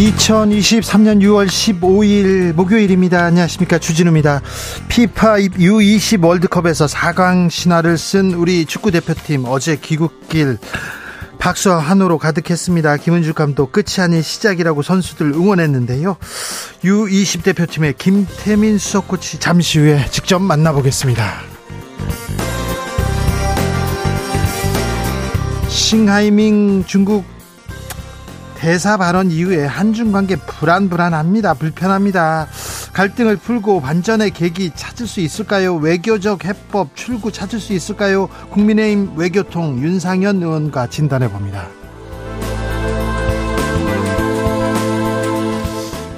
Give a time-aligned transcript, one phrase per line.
[0.00, 3.22] 2023년 6월 15일 목요일입니다.
[3.22, 3.78] 안녕하십니까.
[3.78, 4.40] 주진우입니다.
[4.88, 10.56] 피파 U20 월드컵에서 4강 신화를 쓴 우리 축구대표팀 어제 귀국길
[11.38, 12.96] 박수와 한호로 가득했습니다.
[12.96, 16.16] 김은주 감독 끝이 아닌 시작이라고 선수들 응원했는데요.
[16.82, 21.42] U20 대표팀의 김태민 수석 코치 잠시 후에 직접 만나보겠습니다.
[25.68, 27.39] 싱하이밍 중국
[28.60, 31.54] 대사 발언 이후에 한중 관계 불안불안합니다.
[31.54, 32.46] 불편합니다.
[32.92, 35.76] 갈등을 풀고 반전의 계기 찾을 수 있을까요?
[35.76, 38.28] 외교적 해법 출구 찾을 수 있을까요?
[38.50, 41.68] 국민의힘 외교통 윤상현 의원과 진단해 봅니다.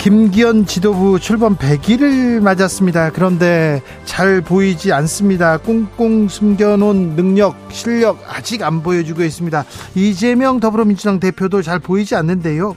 [0.02, 3.10] 김기현 지도부 출범 100일을 맞았습니다.
[3.10, 5.58] 그런데 잘 보이지 않습니다.
[5.58, 9.64] 꽁꽁 숨겨놓은 능력, 실력 아직 안 보여주고 있습니다.
[9.94, 12.70] 이재명 더불어민주당 대표도 잘 보이지 않는데요.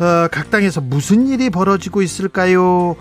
[0.00, 2.96] 어, 각 당에서 무슨 일이 벌어지고 있을까요?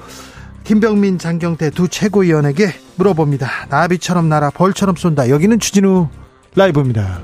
[0.63, 3.49] 김병민, 장경태 두 최고위원에게 물어봅니다.
[3.69, 5.29] 나비처럼 날아 벌처럼 쏜다.
[5.29, 6.09] 여기는 추진우
[6.53, 7.21] 라이브입니다.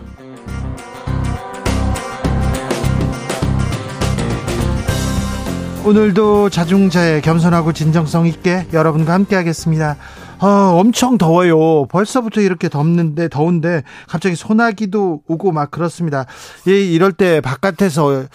[5.86, 9.98] 오늘도 자중자애 겸손하고 진정성 있게 여러분과 함께 하겠습니다.
[10.40, 10.48] 어,
[10.80, 11.88] 엄청 더워요.
[11.88, 16.25] 벌써부터 이렇게 덥는데 더운데 갑자기 소나기도 오고 막 그렇습니다.
[16.69, 18.28] 예, 이럴 때 바깥에서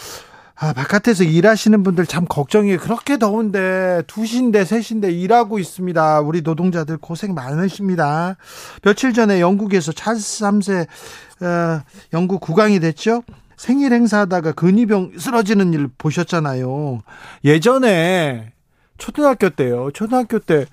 [0.56, 2.78] 아, 바깥에서 일하시는 분들 참 걱정이에요.
[2.80, 6.20] 그렇게 더운데 2시인데 3시인데 일하고 있습니다.
[6.20, 8.36] 우리 노동자들 고생 많으십니다.
[8.82, 10.86] 며칠 전에 영국에서 찰스 3세
[11.40, 13.22] 어, 영국 국왕이 됐죠.
[13.58, 17.00] 생일 행사하다가 근위병 쓰러지는 일 보셨잖아요.
[17.44, 18.52] 예전에
[18.96, 19.90] 초등학교 때요.
[19.92, 20.64] 초등학교 때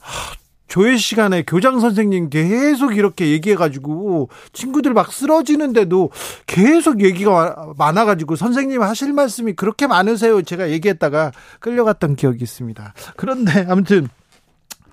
[0.00, 0.34] 하,
[0.66, 6.10] 조회 시간에 교장 선생님 계속 이렇게 얘기해가지고 친구들 막 쓰러지는데도
[6.46, 10.42] 계속 얘기가 많아가지고 선생님 하실 말씀이 그렇게 많으세요.
[10.42, 11.30] 제가 얘기했다가
[11.60, 12.94] 끌려갔던 기억이 있습니다.
[13.14, 14.08] 그런데 아무튼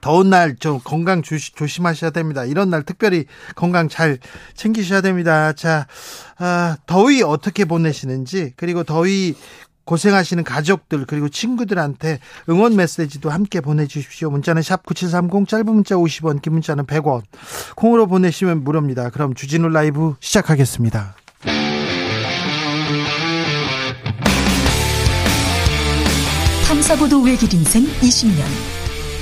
[0.01, 2.44] 더운 날 좀 건강 조시, 조심하셔야 됩니다.
[2.45, 3.25] 이런 날 특별히
[3.56, 4.17] 건강 잘
[4.56, 5.53] 챙기셔야 됩니다.
[5.53, 5.88] 자,
[6.38, 9.35] 아, 더위 어떻게 보내시는지 그리고 더위
[9.85, 12.19] 고생하시는 가족들 그리고 친구들한테
[12.50, 14.29] 응원 메시지도 함께 보내주십시오.
[14.29, 17.23] 문자는 샵 9730 짧은 문자 50원 긴 문자는 100원
[17.75, 19.09] 콩으로 보내시면 무료입니다.
[19.09, 21.16] 그럼 주진우 라이브 시작하겠습니다.
[26.68, 28.70] 탐사보도 외길 인생 20년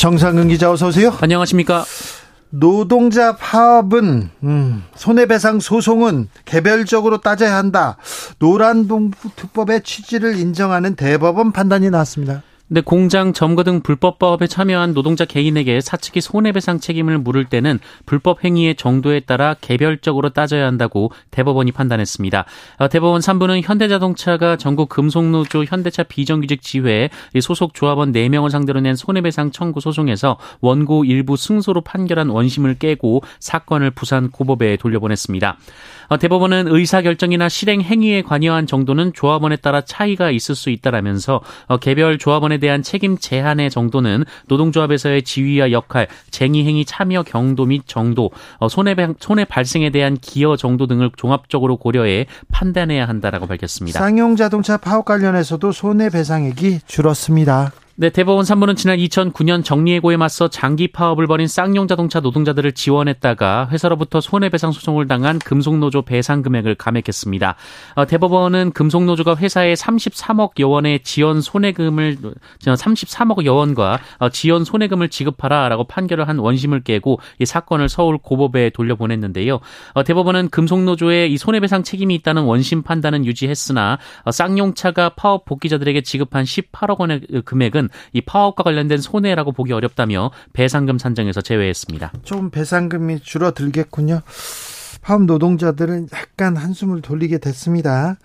[0.00, 1.14] 정상근 기자 어서 오세요.
[1.20, 1.84] 안녕하십니까.
[2.48, 7.98] 노동자 파업은 음, 손해배상 소송은 개별적으로 따져야 한다.
[8.38, 12.42] 노란봉투 특법의 취지를 인정하는 대법원 판단이 나왔습니다.
[12.70, 18.44] 근데 공장 점거 등 불법 파업에 참여한 노동자 개인에게 사측이 손해배상 책임을 물을 때는 불법
[18.44, 22.44] 행위의 정도에 따라 개별적으로 따져야 한다고 대법원이 판단했습니다.
[22.78, 27.10] 어, 대법원 3부는 현대자동차가 전국 금속노조 현대차 비정규직 지회
[27.40, 33.90] 소속 조합원 4명을 상대로 낸 손해배상 청구 소송에서 원고 일부 승소로 판결한 원심을 깨고 사건을
[33.90, 35.58] 부산 고법에 돌려보냈습니다.
[36.10, 42.18] 어, 대법원은 의사결정이나 실행 행위에 관여한 정도는 조합원에 따라 차이가 있을 수 있다라면서 어, 개별
[42.18, 48.68] 조합원에 대한 책임 제한의 정도는 노동조합에서의 지위와 역할, 쟁의 행위 참여 경도 및 정도, 어,
[48.68, 54.00] 손해 손해 발생에 대한 기여 정도 등을 종합적으로 고려해 판단해야 한다라고 밝혔습니다.
[54.00, 57.70] 쌍용 자동차 파업 관련해서도 손해 배상액이 줄었습니다.
[58.00, 64.22] 네, 대법원 3부는 지난 2009년 정리해고에 맞서 장기 파업을 벌인 쌍용 자동차 노동자들을 지원했다가 회사로부터
[64.22, 67.56] 손해배상 소송을 당한 금속노조 배상 금액을 감액했습니다.
[67.96, 72.16] 어, 대법원은 금속노조가 회사에 33억 여원의 지원 손해금을
[72.64, 79.60] 33억 여원과 어, 지원 손해금을 지급하라라고 판결을 한 원심을 깨고 이 사건을 서울 고법에 돌려보냈는데요.
[79.92, 86.44] 어, 대법원은 금속노조의 이 손해배상 책임이 있다는 원심 판단은 유지했으나 어, 쌍용차가 파업 복귀자들에게 지급한
[86.44, 92.12] 18억 원의 금액은 이 파업과 관련된 손해라고 보기 어렵다며 배상금 산정에서 제외했습니다.
[92.22, 94.20] 좀 배상금이 줄어들겠군요.
[95.02, 98.16] 파업 노동자들은 약간 한숨을 돌리게 됐습니다.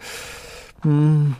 [0.85, 1.35] 음,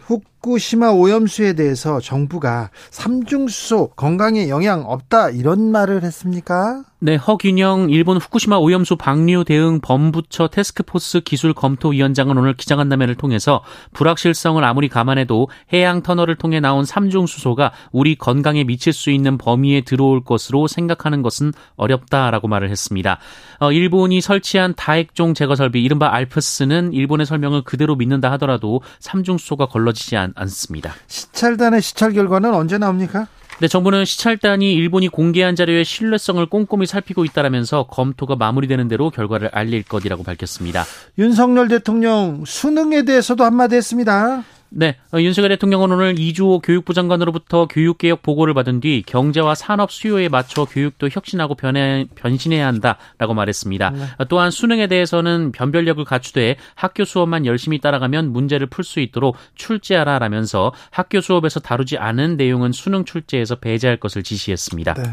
[0.46, 6.84] 후쿠시마 오염수에 대해서 정부가 삼중수소 건강에 영향 없다 이런 말을 했습니까?
[7.00, 13.64] 네, 허균영 일본 후쿠시마 오염수 방류 대응 범부처 테스크포스 기술 검토위원장은 오늘 기자간담회를 통해서
[13.94, 20.24] 불확실성을 아무리 감안해도 해양 터널을 통해 나온 삼중수소가 우리 건강에 미칠 수 있는 범위에 들어올
[20.24, 23.20] 것으로 생각하는 것은 어렵다라고 말을 했습니다.
[23.60, 30.18] 어, 일본이 설치한 다액종 제거 설비 이른바 알프스는 일본의 설명을 그대로 믿는다 하더라도 삼중수소가 걸러지지
[30.18, 30.94] 않, 않습니다.
[31.08, 33.28] 시찰단의 시찰 결과는 언제 나옵니까?
[33.62, 39.84] 네, 정부는 시찰단이 일본이 공개한 자료의 신뢰성을 꼼꼼히 살피고 있다라면서 검토가 마무리되는 대로 결과를 알릴
[39.84, 40.84] 것이라고 밝혔습니다.
[41.18, 44.44] 윤석열 대통령 수능에 대해서도 한마디 했습니다.
[44.70, 50.30] 네, 어, 윤석열 대통령은 오늘 이주호 교육부 장관으로부터 교육개혁 보고를 받은 뒤 경제와 산업 수요에
[50.30, 53.90] 맞춰 교육도 혁신하고 변해, 변신해야 한다라고 말했습니다.
[53.92, 54.04] 네.
[54.18, 60.72] 어, 또한 수능에 대해서는 변별력을 갖추되 학교 수업만 열심히 따라가면 문제를 풀 수 있도록 출제하라라면서
[60.92, 64.94] 학교 수업에서 다루지 않은 내용은 수능 출제에서 배제할 것을 지시했습니다.
[64.94, 65.04] 네.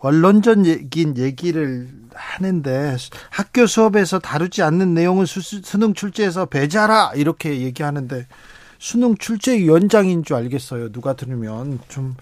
[0.00, 2.96] 원론적인 얘기를 하는데
[3.30, 8.26] 학교 수업에서 다루지 않는 내용은 수, 수능 출제에서 배제하라 이렇게 얘기하는데
[8.78, 10.90] 수능 출제 위원장인 줄 알겠어요.
[10.90, 12.16] 누가 들으면 좀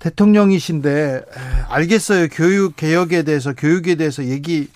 [0.00, 1.22] 대통령이신데
[1.68, 2.26] 알겠어요.
[2.28, 4.68] 교육 개혁에 대해서 교육에 대해서 얘기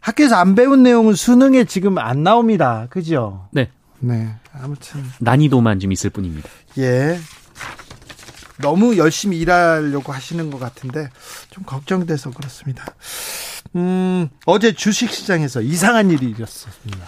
[0.00, 2.86] 학교에서 안 배운 내용은 수능에 지금 안 나옵니다.
[2.90, 3.48] 그죠?
[3.50, 3.70] 네.
[3.98, 4.34] 네.
[4.52, 6.48] 아무튼 난이도만 좀 있을 뿐입니다.
[6.78, 7.18] 예.
[8.60, 11.08] 너무 열심히 일하려고 하시는 것 같은데
[11.50, 12.84] 좀 걱정돼서 그렇습니다.
[13.76, 17.06] 음, 어제 주식시장에서 이상한 일이 있었습니다.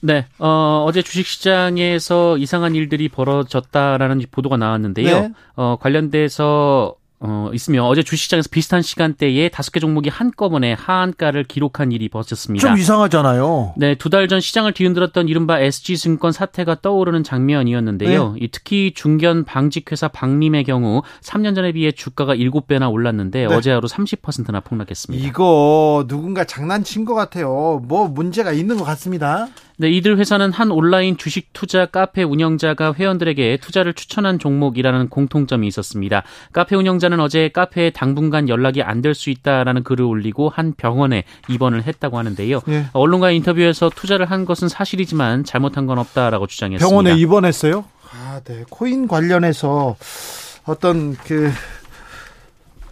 [0.00, 5.20] 네, 어, 어제 주식시장에서 이상한 일들이 벌어졌다라는 보도가 나왔는데요.
[5.20, 5.32] 네.
[5.54, 12.08] 어, 관련돼서 어, 있으며 어제 주식시장에서 비슷한 시간대에 다섯 개 종목이 한꺼번에 하한가를 기록한 일이
[12.08, 12.66] 벌어졌습니다.
[12.68, 13.74] 좀 이상하잖아요.
[13.76, 18.34] 네, 두 달 전 시장을 뒤흔들었던 이른바 SG증권 사태가 떠오르는 장면이었는데요.
[18.40, 18.48] 네.
[18.50, 23.54] 특히 중견 방직회사 박림의 경우 3년 전에 비해 주가가 7배나 올랐는데 네.
[23.54, 25.26] 어제 하루 30%나 폭락했습니다.
[25.26, 27.80] 이거 누군가 장난친 것 같아요.
[27.86, 29.46] 뭐 문제가 있는 것 같습니다.
[29.78, 36.22] 네, 이들 회사는 한 온라인 주식 투자 카페 운영자가 회원들에게 투자를 추천한 종목이라는 공통점이 있었습니다.
[36.52, 41.82] 카페 운영자는 어제 카페에 당분간 연락이 안 될 수 있다라는 글을 올리고 한 병원에 입원을
[41.84, 42.60] 했다고 하는데요.
[42.68, 42.86] 예.
[42.92, 46.88] 언론과 인터뷰에서 투자를 한 것은 사실이지만 잘못한 건 없다라고 주장했습니다.
[46.88, 47.84] 병원에 입원했어요?
[48.12, 48.64] 아, 네.
[48.70, 49.96] 코인 관련해서
[50.64, 51.50] 어떤 그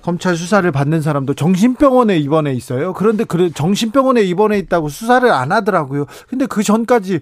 [0.02, 2.94] 검찰 수사를 받는 사람도 정신병원에 입원해 있어요.
[2.94, 6.06] 그런데 그 정신병원에 입원해 있다고 수사를 안 하더라고요.
[6.28, 7.20] 근데 그 전까지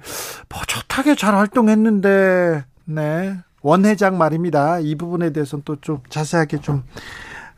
[0.48, 3.36] 버젓하게 잘 활동했는데, 네.
[3.62, 4.78] 원 회장 말입니다.
[4.80, 6.84] 이 부분에 대해서는 또 좀 자세하게 좀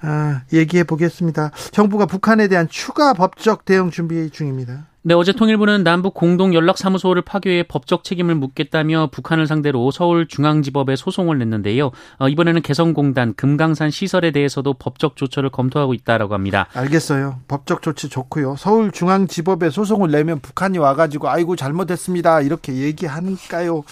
[0.03, 1.51] 아, 얘기해 보겠습니다.
[1.73, 4.87] 정부가 북한에 대한 추가 법적 대응 준비 중입니다.
[5.03, 11.91] 네, 어제 통일부는 남북 공동 연락사무소를 파괴해 법적 책임을 묻겠다며 북한을 상대로 서울중앙지법에 소송을 냈는데요.
[12.19, 16.67] 어, 이번에는 개성공단 금강산 시설에 대해서도 법적 조처를 검토하고 있다라고 합니다.
[16.75, 17.39] 알겠어요.
[17.49, 18.57] 법적 조치 좋고요.
[18.59, 23.85] 서울중앙지법에 소송을 내면 북한이 와가지고 아이고 잘못했습니다 이렇게 얘기하니까요.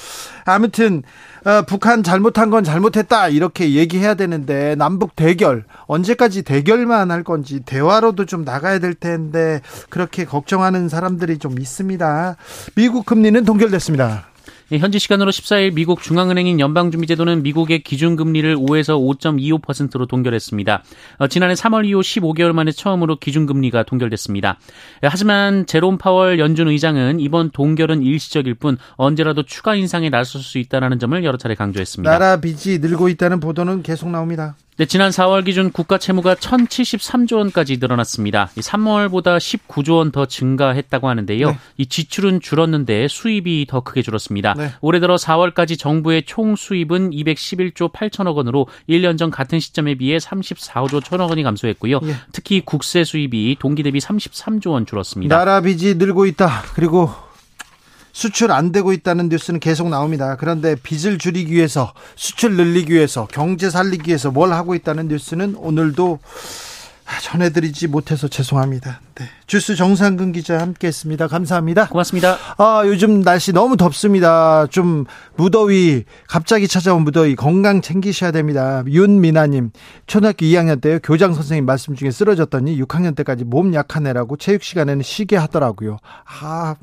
[0.45, 1.05] 아무튼
[1.47, 8.27] 어, 북한 잘못한 건 잘못했다 이렇게 얘기해야 되는데 남북 대결 언제까지 대결만 할 건지 대화로도
[8.27, 12.37] 좀 나가야 될 텐데 그렇게 걱정하는 사람 들이 좀 있습니다.
[12.75, 14.29] 미국 금리는 동결됐습니다.
[14.71, 20.83] 예, 현지 시간으로 14일 미국 중앙은행인 연방준비제도는 미국의 기준금리를 5에서 5.25%로 동결했습니다.
[21.19, 24.59] 어, 지난해 3월 이후 15개월 만에 처음으로 기준금리가 동결됐습니다.
[25.05, 30.59] 예, 하지만 제롬 파월 연준 의장은 이번 동결은 일시적일 뿐 언제라도 추가 인상에 나설 수
[30.59, 32.11] 있다는 점을 여러 차례 강조했습니다.
[32.11, 34.55] 나라 빚이 늘고 있다는 보도는 계속 나옵니다.
[34.79, 38.51] 네, 지난 4월 기준 국가 채무가 1,073조 원까지 늘어났습니다.
[38.55, 41.51] 3월보다 19조 원 더 증가했다고 하는데요.
[41.51, 41.59] 네.
[41.79, 44.55] 이 지출은 줄었는데 수입이 더 크게 줄었습니다.
[44.57, 44.71] 네.
[44.81, 51.01] 올해 들어 4월까지 정부의 총 수입은 211조 8천억 원으로 1년 전 같은 시점에 비해 34조
[51.03, 51.99] 1천억 원이 감소했고요.
[51.99, 52.15] 네.
[52.31, 55.37] 특히 국세 수입이 동기 대비 33조 원 줄었습니다.
[55.37, 56.63] 나라 빚이 늘고 있다.
[56.75, 57.11] 그리고
[58.13, 60.37] 수출 안 되고 있다는 뉴스는 계속 나옵니다.
[60.39, 66.19] 그런데 빚을 줄이기 위해서 수출 늘리기 위해서 경제 살리기 위해서 뭘 하고 있다는 뉴스는 오늘도
[67.23, 69.01] 전해드리지 못해서 죄송합니다.
[69.15, 69.25] 네.
[69.47, 71.27] 주스 정상근 기자 함께했습니다.
[71.27, 71.89] 감사합니다.
[71.89, 72.37] 고맙습니다.
[72.59, 74.67] 아 요즘 날씨 너무 덥습니다.
[74.67, 78.83] 좀 무더위 갑자기 찾아온 무더위 건강 챙기셔야 됩니다.
[78.87, 79.71] 윤미나님
[80.07, 85.03] 초등학교 2학년 때 교장 선생님 말씀 중에 쓰러졌더니 6학년 때까지 몸 약한 애라고 체육 시간에는
[85.03, 85.97] 쉬게 하더라고요.
[86.41, 86.77] 아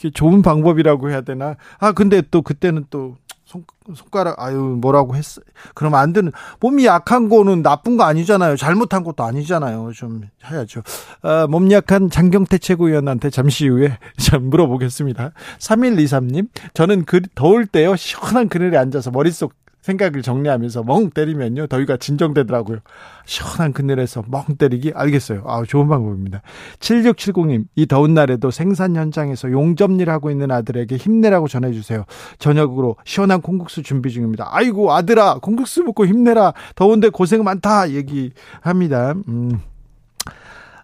[0.00, 1.56] 이게 좋은 방법이라고 해야 되나?
[1.78, 3.64] 아 근데 또 그때는 또 손,
[3.94, 5.40] 손가락 아유 뭐라고 했어
[5.74, 6.30] 그러면 안 되는
[6.60, 8.56] 몸이 약한 거는 나쁜 거 아니잖아요.
[8.56, 9.90] 잘못한 것도 아니잖아요.
[9.92, 10.82] 좀 해야죠.
[11.22, 15.32] 아, 몸 약한 장경태 최고위원한테 잠시 후에 좀 물어보겠습니다.
[15.58, 19.52] 3123님 저는 그 더울 때요 시원한 그늘에 앉아서 머릿속
[19.82, 22.78] 생각을 정리하면서 멍 때리면요 더위가 진정되더라고요.
[23.24, 25.42] 시원한 그늘에서 멍 때리기 알겠어요.
[25.46, 26.42] 아 좋은 방법입니다.
[26.78, 32.04] 7670님 이 더운 날에도 생산 현장에서 용접일 하고 있는 아들에게 힘내라고 전해 주세요.
[32.38, 34.48] 저녁으로 시원한 콩국수 준비 중입니다.
[34.50, 36.52] 아이고 아들아 콩국수 먹고 힘내라.
[36.74, 39.14] 더운데 고생 많다 얘기합니다.
[39.28, 39.60] 음.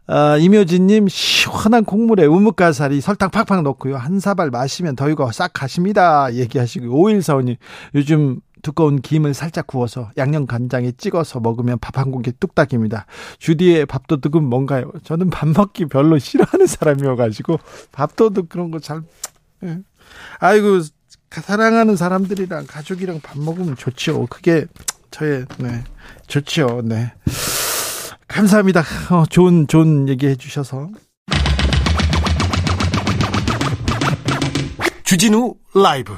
[0.08, 6.86] 아, 이묘진님 시원한 콩물에 우뭇가사리 설탕 팍팍 넣고요 한 사발 마시면 더위가 싹 가십니다 얘기하시고
[6.86, 7.56] 5145님
[7.96, 13.06] 요즘 두꺼운 김을 살짝 구워서 양념 간장에 찍어서 먹으면 밥 한 공기 뚝딱입니다.
[13.38, 14.90] 주디의 밥도둑은 뭔가요?
[15.04, 17.60] 저는 밥 먹기 별로 싫어하는 사람이어가지고
[17.92, 19.02] 밥도둑 그런 거 잘.
[19.62, 19.78] 예.
[20.40, 20.80] 아이고
[21.30, 24.26] 사랑하는 사람들이랑 가족이랑 밥 먹으면 좋죠.
[24.26, 24.66] 그게
[25.12, 25.84] 저의 네
[26.26, 26.82] 좋죠.
[26.84, 27.14] 네
[28.26, 28.82] 감사합니다.
[29.10, 30.90] 어, 좋은 좋은 얘기 해 주셔서.
[35.04, 36.12] 주진우 라이브.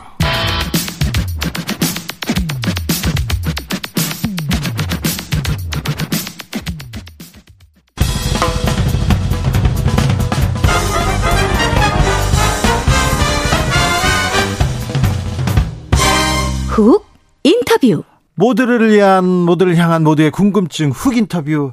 [16.78, 17.04] 훅
[17.42, 18.04] 인터뷰.
[18.35, 21.73] 모두를 위한 모두를 향한 모두의 궁금증 훅 인터뷰.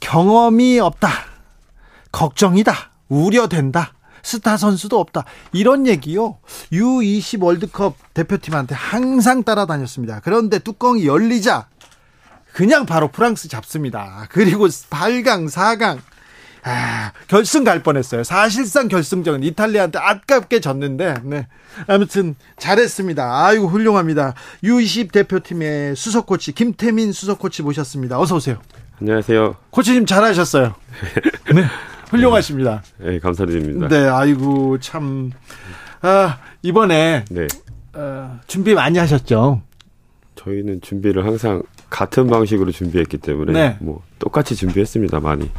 [0.00, 1.10] 경험이 없다.
[2.12, 2.72] 걱정이다.
[3.08, 3.92] 우려된다.
[4.22, 5.24] 스타 선수도 없다.
[5.52, 6.38] 이런 얘기요.
[6.72, 10.20] U20 월드컵 대표팀한테 항상 따라다녔습니다.
[10.24, 11.66] 그런데 뚜껑이 열리자
[12.52, 14.26] 그냥 바로 프랑스 잡습니다.
[14.30, 15.98] 그리고 8강, 4강
[16.64, 18.24] 아, 결승 갈 뻔했어요.
[18.24, 21.46] 사실상 결승전은 이탈리아한테 아깝게 졌는데, 네.
[21.86, 23.46] 아무튼 잘했습니다.
[23.46, 24.34] 아이고 훌륭합니다.
[24.64, 28.18] U20 대표팀의 수석 코치 김태민 수석 코치 모셨습니다.
[28.18, 28.58] 어서 오세요.
[29.00, 29.56] 안녕하세요.
[29.70, 30.74] 코치님 잘하셨어요.
[31.54, 31.64] 네.
[32.10, 32.82] 훌륭하십니다.
[32.98, 33.88] 네, 감사드립니다.
[33.88, 35.30] 네, 아이고 참
[36.00, 37.46] 아, 이번에 네.
[37.92, 39.62] 어, 준비 많이 하셨죠?
[40.36, 43.76] 저희는 준비를 항상 같은 방식으로 준비했기 때문에 네.
[43.80, 45.20] 뭐 똑같이 준비했습니다.
[45.20, 45.50] 많이.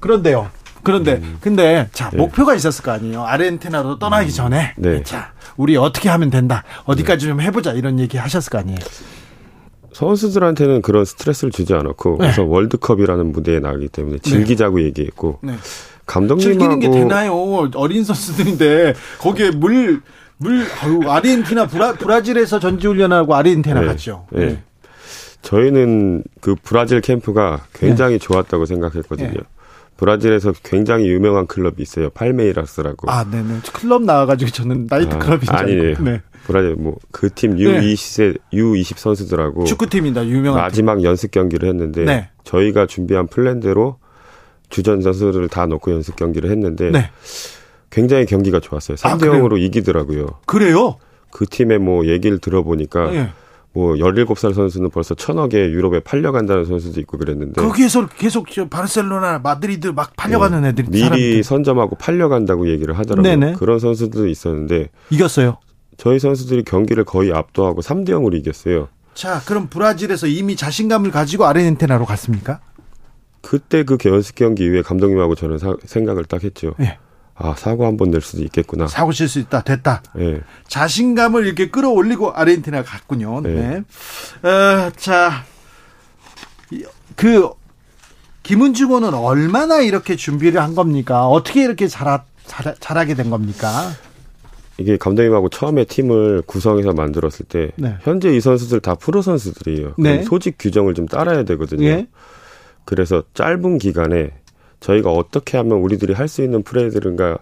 [0.00, 0.50] 그런데요.
[0.82, 1.36] 그런데 음.
[1.40, 2.16] 근데 자 네.
[2.16, 3.24] 목표가 있었을 거 아니에요.
[3.24, 5.02] 아르헨티나로 떠나기 전에 네.
[5.02, 6.64] 자 우리 어떻게 하면 된다.
[6.84, 8.78] 어디까지 좀 해보자 이런 얘기 하셨을 거 아니에요.
[9.92, 12.16] 선수들한테는 그런 스트레스를 주지 않았고 네.
[12.18, 15.54] 그래서 월드컵이라는 무대에 나가기 때문에 즐기자고 얘기했고 네.
[16.06, 17.34] 감독님하고 즐기는 게 되나요?
[17.74, 20.02] 어린 선수들인데 거기에 물
[20.42, 23.86] 물, 아유, 아르헨티나 브라, 브라질에서 전지훈련하고 아르헨티나 네.
[23.86, 24.26] 갔죠.
[24.30, 24.62] 네.
[25.42, 29.38] 저희는 그 브라질 캠프가 굉장히 좋았다고 생각했거든요.
[30.00, 30.04] 네.
[30.04, 32.10] 브라질에서 굉장히 유명한 클럽이 있어요.
[32.10, 33.10] 팔메이라스라고.
[33.10, 33.60] 아, 네네.
[33.72, 35.46] 클럽 나와가지고 저는 나이트 줄 알고.
[35.50, 35.96] 아니에요.
[36.00, 36.22] 네.
[36.46, 37.64] 브라질 뭐 그팀 네.
[37.64, 40.26] U20세 U20 선수들하고 축구팀입니다.
[40.26, 40.62] 유명한.
[40.62, 42.30] 마지막 연습 경기를 했는데 네.
[42.44, 43.98] 저희가 준비한 플랜대로
[44.70, 46.92] 주전 선수들을 다 넣고 연습 경기를 했는데 팀.
[46.92, 47.10] 네.
[47.90, 48.96] 굉장히 경기가 좋았어요.
[49.02, 50.26] 아, 3대 0으로 이기더라고요.
[50.46, 50.96] 그래요?
[51.30, 53.30] 그 팀의 뭐 얘기를 들어보니까 예.
[53.72, 59.88] 뭐 17살 선수는 벌써 천억에 유럽에 팔려간다는 선수도 있고 그랬는데 거기에서 계속 저 바르셀로나, 마드리드
[59.88, 60.90] 막 팔려가는 애들이 네.
[60.90, 61.42] 미리 사람들.
[61.44, 63.22] 선점하고 팔려간다고 얘기를 하더라고요.
[63.22, 63.52] 네네.
[63.54, 65.58] 그런 선수도 있었는데 이겼어요.
[65.96, 68.88] 저희 선수들이 경기를 거의 압도하고 3대 0으로 이겼어요.
[69.14, 72.60] 자, 그럼 브라질에서 이미 자신감을 가지고 아르헨티나로 갔습니까?
[73.42, 76.74] 그때 그 연습 경기 이후에 감독님하고 저는 사- 생각을 딱 했죠.
[76.80, 76.98] 예.
[77.42, 78.86] 아 사고 한 번 낼 수도 있겠구나.
[78.86, 79.62] 사고 칠 수 있다.
[79.62, 80.02] 됐다.
[80.18, 80.40] 예.
[80.68, 83.40] 자신감을 이렇게 끌어올리고 아르헨티나 갔군요.
[83.40, 83.82] 네.
[84.42, 84.48] 네.
[84.48, 85.44] 어, 자,
[86.70, 86.84] 이-
[87.16, 87.48] 그
[88.42, 91.26] 김은중호는 얼마나 이렇게 준비를 한 겁니까?
[91.26, 93.90] 어떻게 이렇게 잘하, 잘, 잘하게 된 겁니까?
[94.78, 97.96] 이게 감독님하고 처음에 팀을 구성해서 만들었을 때 네.
[98.02, 99.94] 현재 이 선수들 다 프로 선수들이에요.
[99.98, 100.22] 네.
[100.22, 101.84] 소집 규정을 좀 따라야 되거든요.
[101.86, 102.06] 예.
[102.86, 104.30] 그래서 짧은 기간에
[104.80, 107.38] 저희가 어떻게 하면 우리들이 할 수 있는 플레이들인가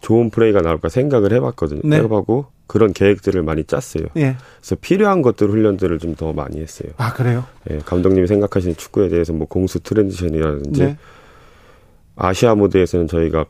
[0.00, 1.82] 좋은 플레이가 나올까 생각을 해봤거든요.
[1.84, 1.98] 네.
[1.98, 4.06] 해보고 그런 계획들을 많이 짰어요.
[4.16, 4.36] 예.
[4.60, 6.90] 그래서 필요한 것들 훈련들을 좀 더 많이 했어요.
[6.96, 7.44] 아, 그래요?
[7.70, 10.96] 예, 감독님이 생각하시는 축구에 대해서 뭐 공수 transition이라든지 네.
[12.16, 13.46] 아시아 무대에서는 저희가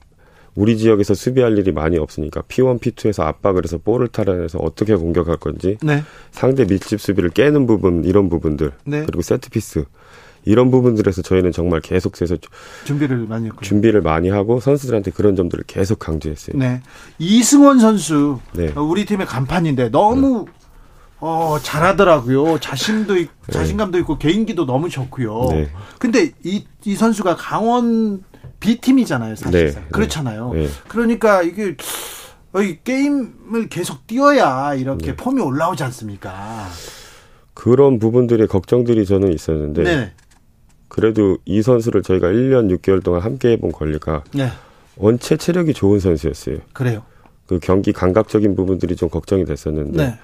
[0.54, 5.78] 우리 지역에서 수비할 일이 많이 없으니까 P1, P2에서 압박을 해서 볼을 탈환해서 어떻게 공격할 건지
[5.82, 6.02] 네.
[6.30, 9.02] 상대 밀집 수비를 깨는 부분 이런 부분들 네.
[9.06, 9.84] 그리고 세트 피스
[10.44, 12.36] 이런 부분들에서 저희는 정말 계속해서
[12.84, 13.60] 준비를 많이 했고요.
[13.60, 16.58] 준비를 많이 하고 선수들한테 그런 점들을 계속 강조했어요.
[16.58, 16.80] 네.
[17.18, 18.72] 이승원 선수 네.
[18.74, 20.46] 어, 우리 팀의 간판인데 너무
[21.20, 22.58] 어, 잘하더라고요.
[22.58, 25.46] 자신도 있, 자신감도 있고 개인기도 너무 좋고요.
[25.50, 25.70] 네.
[25.98, 28.24] 근데 이, 이 선수가 강원
[28.58, 29.82] B 팀이잖아요, 사실상.
[29.82, 29.88] 네.
[29.92, 30.52] 그렇잖아요.
[30.54, 30.68] 네.
[30.88, 31.76] 그러니까 이게
[32.52, 35.16] 어, 이 게임을 계속 뛰어야 이렇게 네.
[35.16, 36.66] 폼이 올라오지 않습니까?
[37.54, 40.12] 그런 부분들의 걱정들이 저는 있었는데 네.
[40.92, 44.48] 그래도 이 선수를 저희가 1년 6개월 동안 함께 해본 권리가 네.
[44.98, 46.58] 원체 체력이 좋은 선수였어요.
[46.74, 47.02] 그래요.
[47.46, 50.18] 그 경기 감각적인 부분들이 좀 걱정이 됐었는데 네.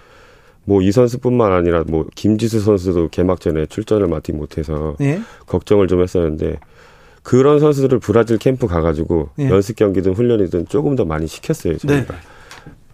[0.65, 5.23] 뭐이 선수뿐만 아니라 뭐 김지수 선수도 개막전에 출전을 맡지 못해서 네.
[5.47, 6.61] 걱정을 좀 했었는데
[7.23, 9.49] 그런 선수들을 브라질 캠프 가가지고 예.
[9.49, 12.21] 연습 경기든 훈련이든 조금 더 많이 시켰어요 저희가 네.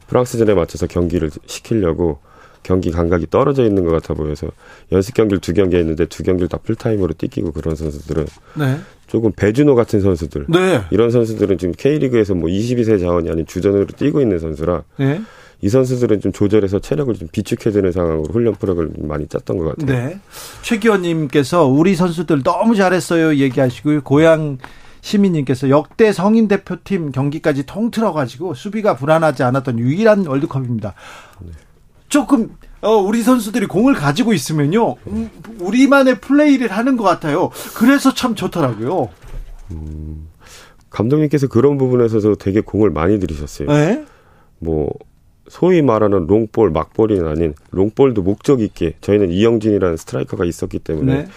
[0.07, 2.21] 프랑스전에 맞춰서 경기를 시키려고
[2.65, 4.49] 경기 감각이 떨어져 있는 것 같아 보여서
[4.91, 8.79] 연습 경기를 두 경기 했는데 두 경기를 다 풀타임으로 뛰기고 그런 선수들은 네.
[9.07, 10.83] 조금 배준호 같은 선수들 네.
[10.91, 15.21] 이런 선수들은 지금 K리그에서 뭐 22세 자원이 아닌 주전으로 뛰고 있는 선수라 네.
[15.61, 19.87] 이 선수들은 좀 조절해서 체력을 좀 비축해야 되는 상황으로 훈련 프로그램을 많이 짰던 것 같아요.
[19.87, 20.19] 네.
[20.63, 24.03] 최기원님께서 우리 선수들 너무 잘했어요 얘기하시고요.
[24.03, 24.59] 고향
[25.05, 30.95] 시민님께서 역대 성인 대표팀 경기까지 통틀어 가지고 수비가 불안하지 않았던 유일한 월드컵입니다.
[32.15, 37.51] 조금 어, 우리 선수들이 공을 가지고 있으면요, 음, 우리만의 플레이를 하는 것 같아요.
[37.75, 39.09] 그래서 참 좋더라고요.
[40.91, 43.69] 감독님께서 그런 부분에서도 되게 공을 많이 들이셨어요.
[43.69, 44.05] 네?
[44.61, 44.93] 뭐
[45.49, 51.15] 소위 말하는 long ball, 막볼이 아닌 long ball도 목적 있게 저희는 이영준이라는 스트라이커가 있었기 때문에
[51.15, 51.29] 네.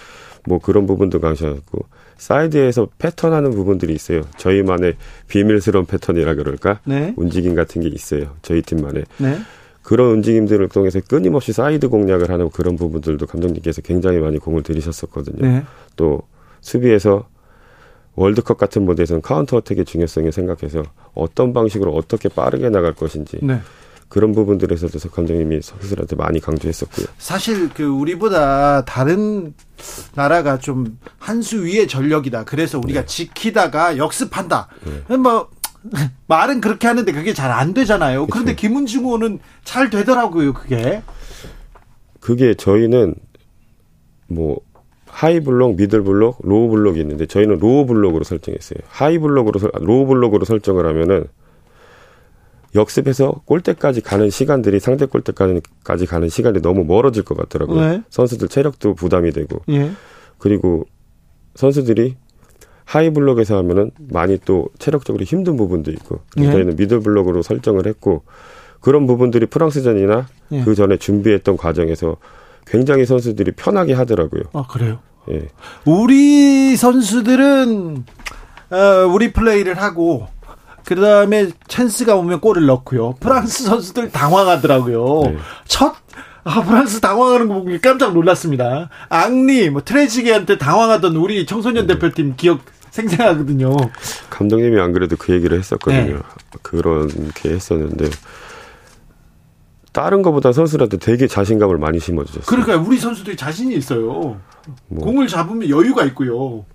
[0.46, 4.22] 뭐 그런 부분도 강조하고 사이드에서 패턴하는 부분들이 있어요.
[4.38, 4.94] 저희만의
[5.28, 6.82] 비밀스러운 패턴이라 그럴까?
[6.84, 7.16] 네.
[7.18, 8.36] 움직임 같은 게 있어요.
[8.44, 9.40] 저희 팀만의 네.
[9.88, 15.48] 그런 움직임들을 통해서 끊임없이 사이드 공략을 하는 그런 부분들도 감독님께서 굉장히 많이 공을 들이셨었거든요.
[15.48, 15.64] 네.
[15.96, 16.24] 또
[16.60, 17.26] 수비에서
[18.16, 23.62] 월드컵 같은 무대에서는 counter attack의 중요성을 생각해서 어떤 방식으로 어떻게 빠르게 나갈 것인지 네.
[24.10, 27.08] 그런 부분들에서도 감독님이 선수들한테 많이 강조했었고요.
[27.18, 29.54] 사실 그 우리보다 다른
[30.16, 32.46] 나라가 좀 한 수 위의 전력이다.
[32.46, 34.70] 그래서 우리가 지키다가 역습한다.
[35.22, 35.50] 뭐
[36.28, 38.28] 말은 그렇게 하는데 그게 잘 안 되잖아요.
[38.28, 40.54] 그런데 김은중호는 잘 되더라고요.
[40.54, 41.02] 그게.
[42.20, 43.16] 그게 저희는
[44.28, 44.60] 뭐
[45.08, 48.80] high block, middle block, low block이 있는데 저희는 low block으로 설정했어요.
[48.88, 51.26] high block으로 설- low block으로 설정을 하면은
[52.76, 57.80] 역습해서 골대까지 가는 시간들이 상대 골대까지 가는 시간이 너무 멀어질 것 같더라고요.
[57.80, 58.04] 네.
[58.10, 59.92] 선수들 체력도 부담이 되고 예.
[60.38, 60.86] 그리고
[61.56, 62.18] 선수들이
[62.88, 66.50] 하이 블록에서 하면은 많이 또 체력적으로 힘든 부분도 있고 예.
[66.50, 68.24] 저희는 미들 블록으로 설정을 했고
[68.80, 70.64] 그런 부분들이 프랑스전이나 예.
[70.64, 72.16] 그 전에 준비했던 과정에서
[72.66, 74.44] 굉장히 선수들이 편하게 하더라고요.
[74.54, 75.00] 아 그래요.
[75.30, 75.48] 예.
[75.84, 78.06] 우리 선수들은
[78.70, 78.78] 어,
[79.14, 80.28] 우리 플레이를 하고
[80.86, 83.16] 그 다음에 찬스가 오면 골을 넣고요.
[83.20, 85.24] 프랑스 선수들 당황하더라고요.
[85.26, 85.38] 네.
[85.66, 85.94] 첫
[86.46, 88.90] 아, 프랑스 당황하는 거 보고 깜짝 놀랐습니다.
[89.10, 91.96] 앙리, 뭐 트레지게한테 당황하던 우리 청소년 네.
[91.96, 92.62] 대표팀 기억
[92.98, 93.76] 생생하거든요.
[94.30, 96.16] 감독님이 안 그래도 그 얘기를 했었거든요.
[96.16, 96.22] 네.
[96.62, 98.10] 그렇게 했었는데
[99.92, 102.46] 다른 것보다 선수들한테 되게 자신감을 많이 심어주셨어요.
[102.46, 104.40] 그러니까 우리 선수들이 자신이 있어요.
[104.88, 105.06] 뭐.
[105.06, 106.66] 공을 잡으면 여유가 있고요.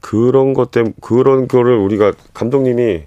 [0.00, 3.04] 그런 것 때문에 그런 거를 우리가 감독님이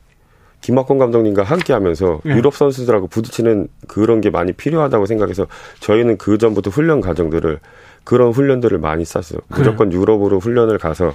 [0.62, 2.32] 김학권 감독님과 함께 하면서 예.
[2.32, 5.46] 유럽 선수들하고 부딪히는 그런 게 많이 필요하다고 생각해서
[5.80, 7.60] 저희는 그 전부터 훈련 과정들을
[8.06, 9.42] 그런 훈련들을 많이 쌌어요.
[9.50, 11.14] 무조건 유럽으로 훈련을 가서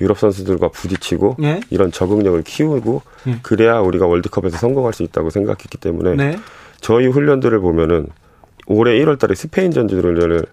[0.00, 1.60] 유럽 선수들과 부딪히고 예.
[1.68, 3.38] 이런 적응력을 키우고 예.
[3.42, 6.38] 그래야 우리가 월드컵에서 성공할 수 있다고 생각했기 때문에 네.
[6.80, 8.06] 저희 훈련들을 보면은
[8.66, 10.46] 올해 1월 달에 스페인 전지 훈련을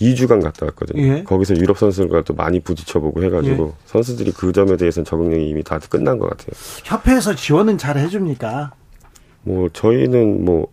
[0.00, 1.02] 2주간 갔다 왔거든요.
[1.02, 1.22] 예.
[1.22, 6.18] 거기서 유럽 선수들과 또 많이 부딪혀보고 해가지고 선수들이 그 점에 대해서는 적응력이 이미 다 끝난
[6.18, 6.50] 것 같아요.
[6.84, 8.72] 협회에서 지원은 잘 해줍니까?
[9.42, 10.66] 뭐 저희는 뭐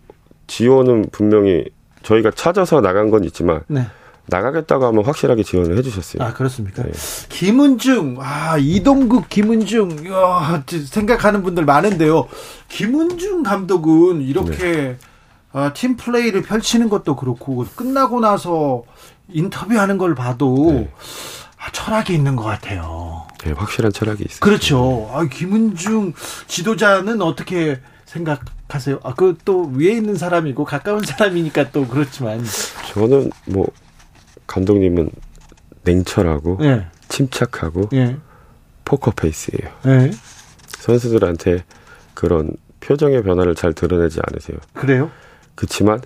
[0.48, 1.66] 지원은 분명히
[2.04, 3.88] 저희가 찾아서 나간 건 있지만 네.
[4.28, 6.24] 나가겠다고 하면 확실하게 지원을 해주셨어요.
[6.24, 6.84] 아 그렇습니까?
[6.84, 6.92] 네.
[7.30, 12.28] 김은중, 아 이동국 김은중, 이야, 생각하는 분들 많은데요.
[12.70, 14.98] 김은중 감독은 이렇게 네.
[15.54, 18.84] 아, 팀 플레이를 펼치는 것도 그렇고 끝나고 나서
[19.28, 20.90] 인터뷰하는 걸 봐도 네.
[21.58, 23.28] 아, 철학이 있는 것 같아요.
[23.44, 24.40] 네, 확실한 철학이 있어요.
[24.40, 25.10] 그렇죠.
[25.14, 26.14] 아, 김은중
[26.48, 28.42] 지도자는 어떻게 생각
[28.76, 29.00] 하세요?
[29.04, 32.44] 아, 그 또 위에 있는 사람이고 가까운 사람이니까 또 그렇지만,
[32.94, 33.68] 저는 뭐
[34.48, 35.10] 감독님은
[35.84, 38.18] 냉철하고 예, 침착하고 예,
[38.86, 39.72] 포커페이스예요.
[39.84, 40.12] 네.
[40.80, 41.64] 선수들한테
[42.14, 44.58] 그런 표정의 변화를 잘 드러내지 않으세요.
[44.74, 45.12] 그래요?
[45.56, 46.02] 그렇지만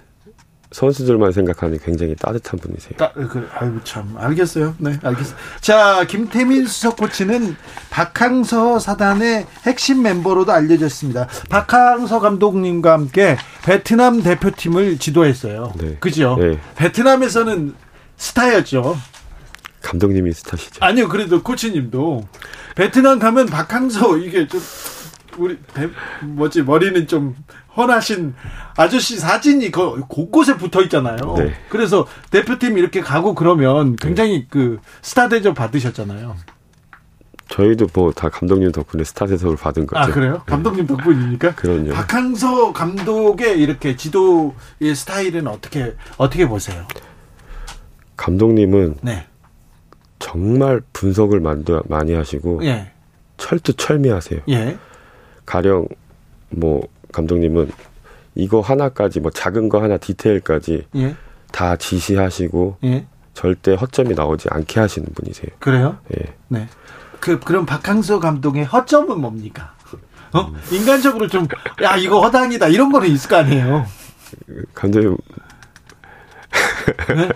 [0.75, 2.97] 선수들만 생각하는 굉장히 따뜻한 분이세요.
[2.97, 4.75] 따, 그, 아이고 참 알겠어요.
[4.77, 5.37] 네, 알겠어요.
[5.61, 7.55] 자, 김태민 수석 코치는
[7.89, 11.29] 박항서 사단의 핵심 멤버로도 알려졌습니다.
[11.49, 15.71] 박항서 감독님과 함께 베트남 대표팀을 지도했어요.
[15.77, 15.95] 네.
[16.01, 16.35] 그죠?
[16.37, 16.59] 네.
[16.75, 17.73] 베트남에서는
[18.17, 18.97] 스타였죠.
[19.81, 20.83] 감독님이 스타시죠.
[20.83, 22.27] 아니요, 그래도 코치님도
[22.75, 24.59] 베트남 가면 박항서 이게 좀
[25.37, 25.87] 우리 배,
[26.21, 27.35] 뭐지 머리는 좀
[27.77, 28.33] 헌하신
[28.77, 31.35] 아저씨 사진이 그 곳곳에 붙어 있잖아요.
[31.37, 31.53] 네.
[31.69, 36.35] 그래서 대표팀 이렇게 가고 그러면 굉장히 그 스타 대접 받으셨잖아요.
[37.47, 39.99] 저희도 뭐 다 감독님 덕분에 스타 대접을 받은 거죠.
[40.01, 40.41] 아 그래요?
[40.47, 41.53] 감독님 덕분입니까?
[41.55, 41.91] 그럼요.
[41.93, 46.87] 박항서 감독의 이렇게 지도의 스타일은 어떻게 어떻게 보세요?
[48.17, 49.27] 감독님은 네.
[50.19, 51.39] 정말 분석을
[51.87, 52.91] 많이 하시고 예.
[53.37, 54.39] 철두철미하세요.
[54.49, 54.77] 예.
[55.45, 55.87] 가령
[56.49, 57.71] 뭐 감독님은
[58.35, 61.15] 이거 하나까지 뭐 작은 거 하나 디테일까지 예.
[61.51, 63.05] 다 지시하시고 예.
[63.33, 65.51] 절대 허점이 나오지 않게 하시는 분이세요.
[65.59, 65.97] 그래요?
[66.17, 66.33] 예.
[66.49, 66.67] 네.
[67.21, 69.73] 그 그럼 박항서 감독의 허점은 뭡니까?
[70.33, 70.51] 어?
[70.71, 71.47] 인간적으로 좀
[71.81, 73.85] 야 이거 허당이다 이런 거는 있을 거 아니에요.
[74.73, 75.15] 감독님
[77.15, 77.29] 네?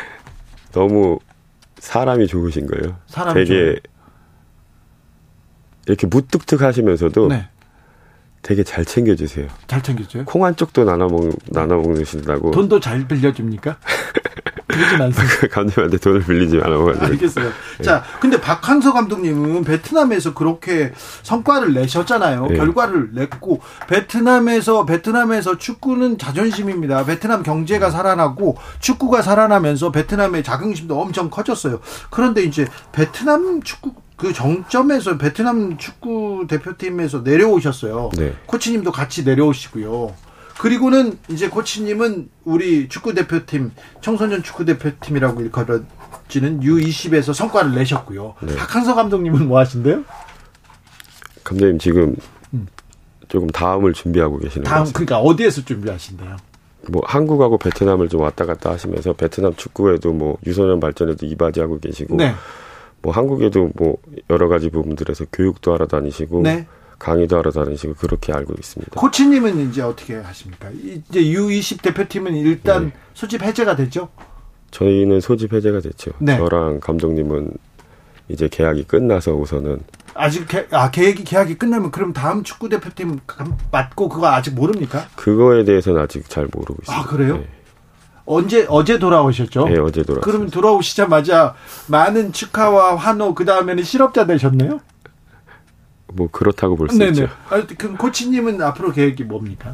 [0.72, 1.18] 너무
[1.78, 2.98] 사람이 좋으신 거예요.
[3.06, 3.80] 사람이 되게
[5.86, 7.48] 이렇게 무뚝뚝하시면서도 네.
[8.46, 9.48] 되게 잘 챙겨주세요.
[9.66, 10.24] 잘 챙겼죠.
[10.24, 13.76] 콩한 쪽도 나눠 먹 나눠 먹으신다고 돈도 잘 빌려줍니까?
[14.68, 15.48] 그러진 않습니다.
[15.48, 17.50] 감독님한테 돈을 빌리지 않아가지고 알겠어요.
[17.82, 22.46] 자, 근데 박항서 감독님은 베트남에서 그렇게 성과를 내셨잖아요.
[22.46, 22.56] 네.
[22.56, 27.04] 결과를 냈고 베트남에서 베트남에서 축구는 자존심입니다.
[27.04, 31.80] 베트남 경제가 살아나고 축구가 살아나면서 베트남의 자긍심도 엄청 커졌어요.
[32.10, 38.10] 그런데 이제 베트남 축구 그 정점에서 베트남 축구 대표팀에서 내려오셨어요.
[38.16, 38.34] 네.
[38.46, 40.14] 코치님도 같이 내려오시고요.
[40.58, 48.34] 그리고는 이제 코치님은 우리 축구 대표팀 청소년 축구 대표팀이라고 일컬어지는 U20에서 성과를 내셨고요.
[48.40, 48.56] 네.
[48.56, 50.02] 박항서 감독님은 뭐 하신대요?
[51.44, 52.16] 감독님 지금
[53.28, 54.92] 조금 다음을 준비하고 계시는 것 다음 같아요.
[54.94, 56.36] 그러니까 어디에서 준비하신대요?
[56.88, 62.34] 뭐 한국하고 베트남을 좀 왔다 갔다 하시면서 베트남 축구에도 뭐 유소년 발전에도 이바지하고 계시고 네,
[63.06, 63.98] 뭐 한국에도 뭐
[64.30, 66.66] 여러 가지 부분들에서 교육도 하러 다니시고 네.
[66.98, 69.00] 강의도 하러 다니시고 그렇게 알고 있습니다.
[69.00, 70.70] 코치님은 이제 어떻게 하십니까?
[70.72, 72.92] 이제 U20 대표팀은 일단 네.
[73.14, 74.08] 소집 해제가 됐죠.
[74.72, 76.10] 저희는 소집 해제가 됐죠.
[76.18, 76.36] 네.
[76.36, 77.52] 저랑 감독님은
[78.28, 79.78] 이제 계약이 끝나서 우선은
[80.14, 85.06] 아직 개, 아 계획이 계약이 끝나면 그럼 다음 축구 대표팀 감- 맡고 그거 아직 모릅니까?
[85.14, 86.92] 그거에 대해서는 아직 잘 모르고 있습니다.
[87.04, 87.36] 아, 그래요?
[87.36, 87.48] 네,
[88.26, 89.68] 언제 어제 돌아오셨죠?
[89.68, 90.20] 네, 어제 돌아왔습니다.
[90.20, 91.54] 그러면 돌아오시자마자
[91.88, 94.80] 많은 축하와 환호 그 다음에는 실업자 되셨네요.
[96.12, 97.02] 뭐 그렇다고 볼 수.
[97.04, 97.28] 있죠.
[97.48, 99.72] 아, 그럼 코치님은 앞으로 계획이 뭡니까?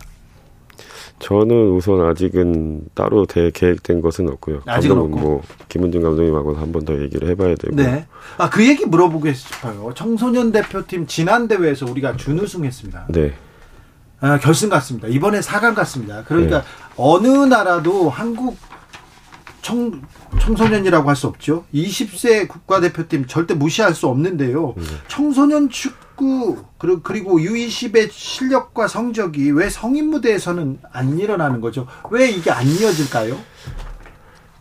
[1.19, 4.63] 저는 우선 아직은 따로 대 계획된 것은 없고요.
[4.67, 5.29] 아직은 감독은 없고.
[5.29, 7.77] 뭐 김은중 감독님하고 한 번 더 얘기를 해봐야 되고.
[7.77, 8.07] 네.
[8.39, 9.93] 아그 얘기 물어보고 싶어요.
[9.95, 13.07] 청소년 대표팀 지난 대회에서 우리가 준우승했습니다.
[13.11, 13.35] 네.
[14.23, 15.09] 아, 결승 갔습니다.
[15.09, 16.25] 이번에 4강 갔습니다.
[16.25, 16.65] 그러니까 네.
[16.97, 18.57] 어느 나라도 한국
[19.61, 20.01] 청,
[20.41, 21.65] 청소년이라고 할 수 없죠.
[21.75, 24.75] 20세 국가대표팀 절대 무시할 수 없는데요.
[24.77, 24.83] 네.
[25.09, 31.87] 청소년 축구 그리고 그리고 U20의 실력과 성적이 왜 성인 무대에서는 안 일어나는 거죠?
[32.11, 33.37] 왜 이게 안 이어질까요?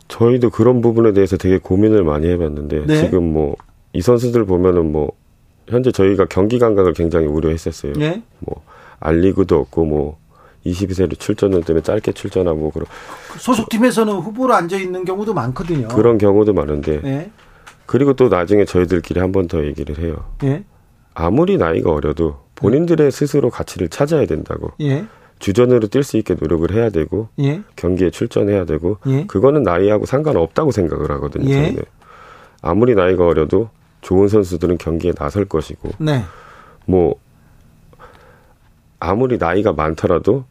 [0.09, 3.03] 저희도 그런 부분에 대해서 되게 고민을 많이 해봤는데 네.
[3.05, 3.55] 지금 뭐
[3.93, 5.11] 이 선수들 보면은 뭐
[5.67, 7.93] 현재 저희가 경기 감각을 굉장히 우려했었어요.
[7.93, 8.21] 네.
[8.39, 8.63] 뭐
[9.01, 10.17] 알리그도 없고 뭐
[10.65, 12.85] 22세로 출전을 때문에 짧게 출전하고 그런
[13.37, 15.87] 소속팀에서는 후보로 앉아 있는 경우도 많거든요.
[15.89, 17.31] 그런 경우도 많은데 예.
[17.87, 20.15] 그리고 또 나중에 저희들끼리 한 번 더 얘기를 해요.
[20.43, 20.63] 예.
[21.13, 25.05] 아무리 나이가 어려도 본인들의 스스로 가치를 찾아야 된다고 예.
[25.39, 27.61] 주전으로 뛸 수 있게 노력을 해야 되고 예.
[27.75, 29.25] 경기에 출전해야 되고 예.
[29.25, 31.49] 그거는 나이하고 상관없다고 생각을 하거든요.
[31.49, 31.53] 예.
[31.55, 31.81] 저희는
[32.61, 33.69] 아무리 나이가 어려도
[34.01, 36.23] 좋은 선수들은 경기에 나설 것이고 네.
[36.85, 37.15] 뭐
[39.01, 40.45] 아무리 나이가 많더라도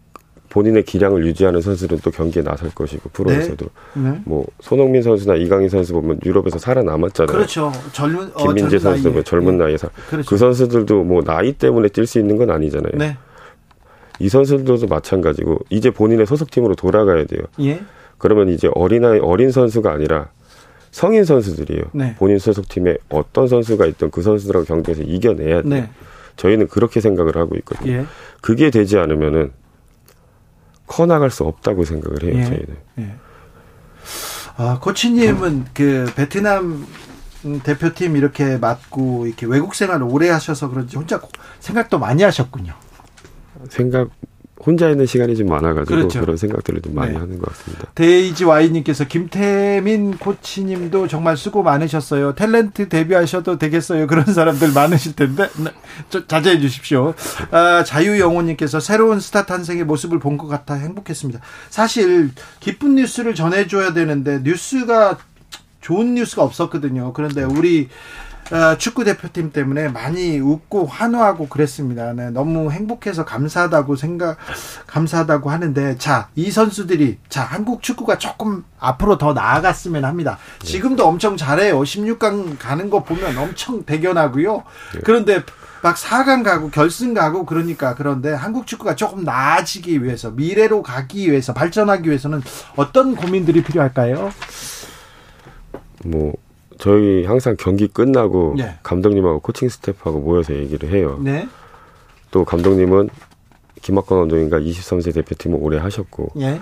[0.50, 4.20] 본인의 기량을 유지하는 선수들은 또 경기에 나설 것이고 프로에서도 네.
[4.24, 7.34] 뭐 손흥민 선수나 이강인 선수 보면 유럽에서 살아남았잖아요.
[7.34, 7.72] 그렇죠.
[7.92, 9.14] 젊은 어, 김민재 젊은 선수도 나이에.
[9.14, 9.58] 뭐 젊은 예.
[9.58, 10.28] 나이에 서 그렇죠.
[10.28, 12.92] 그 선수들도 뭐 나이 때문에 뛸 수 있는 건 아니잖아요.
[12.96, 13.16] 네.
[14.18, 17.42] 이 선수들도 마찬가지고 이제 본인의 소속팀으로 돌아가야 돼요.
[17.60, 17.80] 예.
[18.18, 20.30] 그러면 이제 어린아이 어린 선수가 아니라
[20.90, 21.84] 성인 선수들이에요.
[21.92, 22.16] 네.
[22.18, 25.88] 본인 소속팀에 어떤 선수가 있던 그 선수들하고 경기에서 이겨내야 돼요.
[26.40, 26.42] 네.
[26.42, 27.92] 저희는 그렇게 생각을 하고 있거든요.
[27.92, 28.06] 예.
[28.40, 29.52] 그게 되지 않으면은
[30.86, 32.32] 커 나갈 수 없다고 생각을 해요.
[32.36, 32.44] 예.
[32.44, 32.76] 저희는.
[33.00, 33.14] 예.
[34.56, 36.86] 아, 코치님은 그 베트남
[37.44, 41.20] 음, 대표팀 이렇게 맡고 이렇게 외국 생활을 오래 하셔서 그런지 혼자
[41.60, 42.74] 생각도 많이 하셨군요.
[43.68, 44.10] 생각
[44.64, 46.20] 혼자 있는 시간이 좀 많아가지고 그렇죠.
[46.20, 47.18] 그런 생각들을 좀 많이 네.
[47.18, 47.86] 하는 것 같습니다.
[47.94, 52.34] 데이지 와이님께서 김태민 코치님도 정말 수고 많으셨어요.
[52.34, 54.06] 탤런트 데뷔하셔도 되겠어요.
[54.06, 55.70] 그런 사람들 많으실 텐데 네,
[56.10, 57.14] 저, 자제해 주십시오.
[57.50, 61.40] 아, 자유영호님께서 새로운 스타 탄생의 모습을 본 것 같아 행복했습니다.
[61.68, 65.18] 사실 기쁜 뉴스를 전해줘야 되는데 뉴스가
[65.80, 67.12] 좋은 뉴스가 없었거든요.
[67.14, 68.29] 그런데 우리 어,
[68.78, 72.12] 축구 대표팀 때문에 많이 웃고 환호하고 그랬습니다.
[72.12, 74.36] 네, 너무 행복해서 감사하다고 생각
[74.86, 80.38] 감사하다고 하는데 자 이 선수들이 자 한국 축구가 조금 앞으로 더 나아갔으면 합니다.
[80.62, 81.80] 지금도 엄청 잘해요.
[81.80, 84.64] 16강 가는 거 보면 엄청 대견하고요.
[85.04, 85.42] 그런데
[85.82, 91.54] 막 4강 가고 결승 가고 그러니까 그런데 한국 축구가 조금 나아지기 위해서 미래로 가기 위해서
[91.54, 92.42] 발전하기 위해서는
[92.76, 94.30] 어떤 고민들이 필요할까요?
[96.04, 96.34] 뭐
[96.80, 98.78] 저희 항상 경기 끝나고 네.
[98.82, 101.20] 감독님하고 코칭 스태프하고 모여서 얘기를 해요.
[101.22, 101.46] 네,
[102.30, 103.10] 또 감독님은
[103.82, 106.58] 김학건 감독님과 23세 대표팀을 오래 하셨고 예,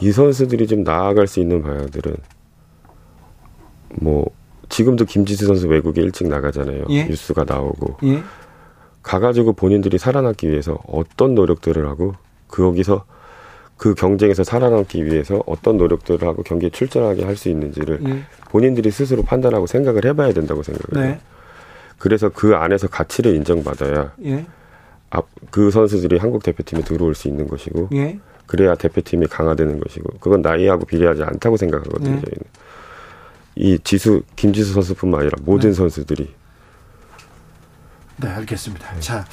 [0.00, 2.16] 이 선수들이 좀 나아갈 수 있는 방향들은
[4.00, 4.26] 뭐
[4.68, 6.86] 지금도 김지수 선수 외국에 일찍 나가잖아요.
[6.90, 7.04] 예.
[7.04, 8.22] 뉴스가 나오고 예,
[9.02, 12.14] 가가지고 본인들이 살아남기 위해서 어떤 노력들을 하고
[12.48, 13.19] 거기서 그
[13.94, 19.66] 경쟁에서 살아남기 위해서 어떤 노력들을 하고 경기에 출전하게 할 수 있는지를 예, 본인들이 스스로 판단하고
[19.66, 21.14] 생각을 해봐야 된다고 생각을 해요.
[21.14, 21.20] 네,
[21.98, 24.44] 그래서 그 안에서 가치를 인정받아야 예,
[25.10, 28.18] 앞- 그 선수들이 한국 대표팀에 들어올 수 있는 것이고 예.
[28.46, 32.10] 그래야 대표팀이 강화되는 것이고 그건 나이하고 비례하지 않다고 생각하거든요.
[32.16, 32.20] 네.
[32.20, 32.42] 저희는
[33.56, 35.74] 이 지수 김지수 선수뿐만 아니라 모든 네.
[35.74, 36.28] 선수들이
[38.20, 38.86] 네, 알겠습니다.
[39.00, 39.24] 자,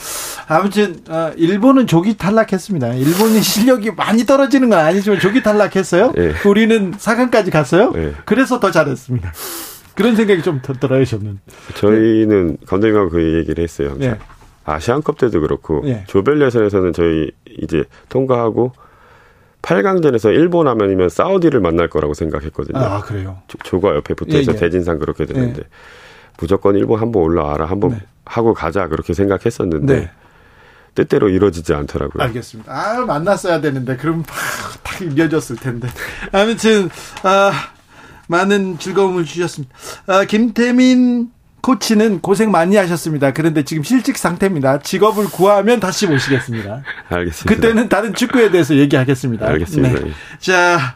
[0.47, 2.93] 아무튼 어, 일본은 조기 탈락했습니다.
[2.93, 6.13] 일본이 실력이 많이 떨어지는 건 아니지만 조기 탈락했어요.
[6.17, 6.34] 예.
[6.47, 7.91] 우리는 4강까지 갔어요.
[7.95, 8.13] 예.
[8.26, 9.34] 그래서 더 잘했습니다.
[9.95, 11.39] 그런 생각이 좀더 들어요, 저는.
[11.76, 13.89] 저희는 감독님하고 그 얘기를 했어요.
[13.91, 14.10] 항상.
[14.10, 14.17] 예.
[14.63, 16.04] 아시안컵 때도 그렇고 예.
[16.08, 18.73] 조별 예선에서는 저희 이제 통과하고
[19.62, 22.78] 8강전에서 일본 하면이면 사우디를 만날 거라고 생각했거든요.
[22.78, 23.39] 아, 그래요.
[23.47, 24.60] 조- 조가 옆에 붙어 있어 예, 예.
[24.60, 25.63] 대진상 그렇게 되는데
[26.38, 28.02] 무조건 일본 한번 올라와라 한번 네.
[28.26, 30.12] 하고 가자 그렇게 생각했었는데 네.
[30.95, 32.23] 뜻대로 이루어지지 않더라고요.
[32.23, 32.71] 알겠습니다.
[32.73, 35.88] 아, 만났어야 되는데 그럼 팍, 탁 이어졌을 텐데.
[36.32, 36.89] 아무튼
[37.23, 37.52] 아,
[38.28, 39.76] 많은 즐거움을 주셨습니다.
[40.08, 41.30] 아, 김태민
[41.62, 43.32] 코치는 고생 많이 하셨습니다.
[43.32, 44.80] 그런데 지금 실직 상태입니다.
[44.80, 46.82] 직업을 구하면 다시 모시겠습니다.
[47.10, 47.56] 알겠습니다.
[47.56, 49.45] 그때는 다른 축구에 대해서 얘기하겠습니다.
[49.45, 50.00] 알겠습니다.
[50.00, 50.12] 네.
[50.39, 50.95] 자,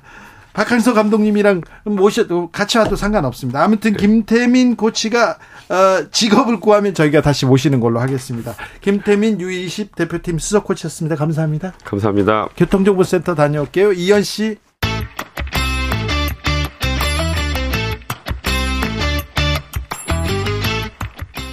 [0.54, 3.64] 박항서 감독님이랑 모셔도 같이 와도 상관없습니다.
[3.64, 5.38] 아무튼 김태민 코치가
[5.70, 8.54] 어, 직업을 구하면 저희가 다시 모시는 걸로 하겠습니다.
[8.82, 11.16] 김태민 U20 대표팀 수석 코치였습니다.
[11.16, 11.74] 감사합니다.
[11.86, 12.50] 감사합니다.
[12.58, 13.94] 교통정보센터 다녀올게요.
[13.94, 14.58] 이현 씨.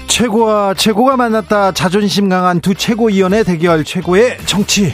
[0.08, 1.70] 최고와 최고가 만났다.
[1.70, 4.92] 자존심 강한 두 최고위원의 대결 최고의 정치.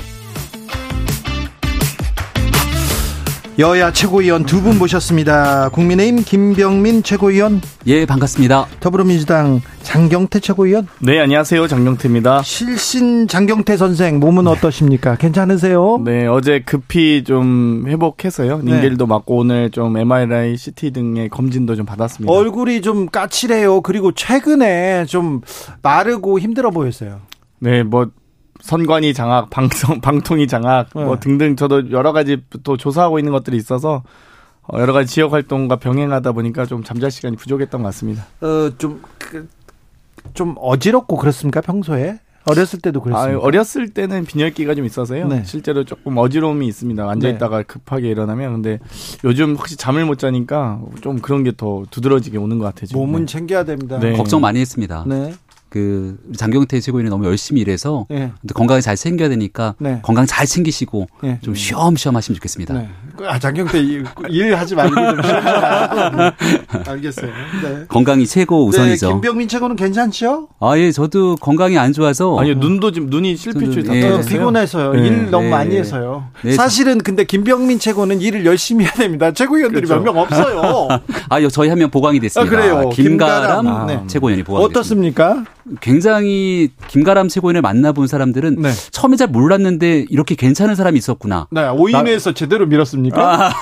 [3.57, 5.69] 여야 최고위원 두 분 모셨습니다.
[5.69, 8.67] 국민의힘 김병민 최고위원, 예, 반갑습니다.
[8.81, 11.69] 더불어민주당 장경태 최고위원, 네, 안녕하세요.
[11.69, 12.43] 장경태입니다.
[12.43, 15.15] 실신 장경태 선생 몸은 어떠십니까?
[15.17, 16.01] 괜찮으세요?
[16.05, 18.61] 네, 어제 급히 좀 회복해서요.
[18.65, 18.73] 네.
[18.73, 22.33] 닌겔도 맞고 오늘 좀 MRI, CT 등의 검진도 좀 받았습니다.
[22.33, 23.83] 얼굴이 좀 까칠해요.
[23.83, 25.43] 그리고 최근에 좀
[25.81, 27.21] 마르고 힘들어 보였어요.
[27.61, 28.09] 네, 뭐
[28.65, 31.05] 선관위 장악, 방송, 방통위 장악, 네.
[31.05, 34.03] 뭐 등등 저도 여러 가지 또 조사하고 있는 것들이 있어서
[34.63, 38.25] 어, 여러 가지 지역 활동과 병행하다 보니까 좀 잠잘 시간이 부족했던 것 같습니다.
[38.41, 39.47] 어, 좀, 그,
[40.33, 42.21] 좀 어지럽고 그렇습니까, 평소에?
[42.47, 43.41] 어렸을 때도 아, 그랬습니까?
[43.41, 45.29] 어렸을 때는 빈혈기가 좀 있어서요.
[45.29, 45.43] 네.
[45.47, 47.09] 실제로 조금 어지러움이 있습니다.
[47.09, 48.79] 앉아 있다가 급하게 일어나면 근데
[49.25, 52.89] 요즘 혹시 잠을 못 자니까 좀 그런 게 더 두드러지게 오는 것 같아요.
[52.99, 53.27] 몸은 네.
[53.27, 53.99] 챙겨야 됩니다.
[53.99, 54.13] 네.
[54.15, 55.05] 걱정 많이 했습니다.
[55.07, 55.33] 네.
[55.75, 58.31] 그 장경태 최고위원이 너무 열심히 일해서 네.
[58.55, 59.99] 건강을 잘 챙겨야 되니까 네.
[60.03, 61.41] 건강 잘 챙기시고 네.
[61.43, 62.75] 좀 쉬엄쉬엄 하시면 좋겠습니다.
[62.75, 62.89] 네.
[63.27, 65.17] 아, 장경태 일, 일 하지 말고 좀.
[66.87, 67.27] 알겠어요.
[67.63, 67.85] 네.
[67.89, 69.07] 건강이 최고 우선이죠.
[69.09, 70.47] 네, 김병민 최고는 괜찮죠?
[70.61, 74.21] 아, 예, 저도 건강이 안 좋아서 아니요 눈도 지금 눈이 실핏줄이 다 예.
[74.25, 74.93] 피곤해서요.
[74.93, 75.07] 네.
[75.09, 75.51] 일 너무 네.
[75.51, 76.27] 많이 해서요.
[76.43, 76.53] 네.
[76.53, 79.33] 사실은 근데 김병민 최고는 일을 열심히 해야 됩니다.
[79.33, 80.03] 최고위원들이 그렇죠.
[80.05, 80.89] 몇명 없어요.
[81.29, 82.41] 아, 여- 저희 한 명 보강이 됐습니다.
[82.47, 82.89] 아, 그래요.
[82.91, 83.87] 김가람, 김가람.
[83.89, 84.01] 네.
[84.07, 84.79] 최고위원이 보강이 됐습니다.
[84.79, 85.45] 어떻습니까?
[85.81, 88.71] 굉장히 김가람 최고위원을 만나본 사람들은 네.
[88.91, 91.49] 처음에 잘 몰랐는데 이렇게 괜찮은 사람이 있었구나.
[91.51, 93.53] 네, 5인에서 제대로 밀었습니까?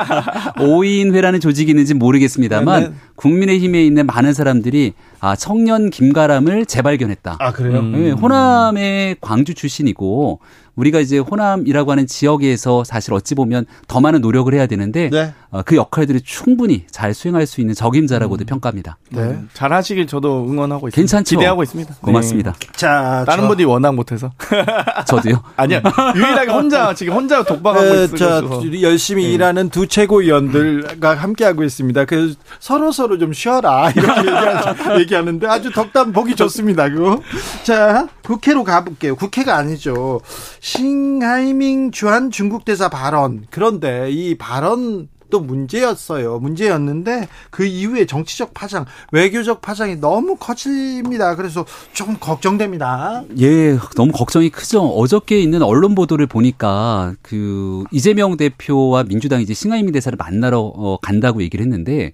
[0.60, 2.94] 오인회라는 조직이 있는지 모르겠습니다만 네, 네.
[3.16, 7.36] 국민의힘에 있는 많은 사람들이 아, 청년 김가람을 재발견했다.
[7.38, 7.80] 아 그래요?
[7.80, 7.92] 음.
[7.92, 10.40] 네, 호남의 광주 출신이고
[10.76, 15.34] 우리가 이제 호남이라고 하는 지역에서 사실 어찌 보면 더 많은 노력을 해야 되는데 네.
[15.50, 18.96] 어, 그 역할들을 충분히 잘 수행할 수 있는 적임자라고도 평가합니다.
[19.10, 19.20] 네.
[19.20, 20.96] 음, 잘 하시길 저도 응원하고 있습니다.
[20.96, 21.36] 괜찮죠?
[21.36, 21.96] 기대하고 있습니다.
[22.00, 22.54] 고맙습니다.
[22.76, 23.24] 자, 네.
[23.26, 24.30] 다른 저- 분들이 워낙 못해서.
[25.06, 25.42] 저도요.
[25.56, 25.82] 아니야.
[26.14, 28.60] 유일하게 혼자, 지금 혼자 독박하고 에, 있어서.
[28.62, 29.32] 저 열심히 네.
[29.32, 32.04] 일하는 두 최고위원들과 함께하고 있습니다.
[32.06, 34.74] 그 서로 서로 좀 쉬어라 이렇게 얘기하,
[35.10, 36.88] 얘기하는데 아주 덕담 보기 좋습니다.
[36.88, 37.20] 그거.
[37.64, 39.16] 자 국회로 가볼게요.
[39.16, 40.20] 국회가 아니죠.
[40.60, 43.46] 싱하이밍 주한 중국 대사 발언.
[43.50, 46.38] 그런데 이 발언 또 문제였어요.
[46.40, 51.36] 문제였는데 그 이후에 정치적 파장, 외교적 파장이 너무 커집니다.
[51.36, 53.22] 그래서 좀 걱정됩니다.
[53.38, 54.82] 예, 너무 걱정이 크죠.
[54.82, 61.42] 어저께 있는 언론 보도를 보니까 그 이재명 대표와 민주당이 이제 싱하이밍 대사를 만나러 어, 간다고
[61.42, 62.12] 얘기를 했는데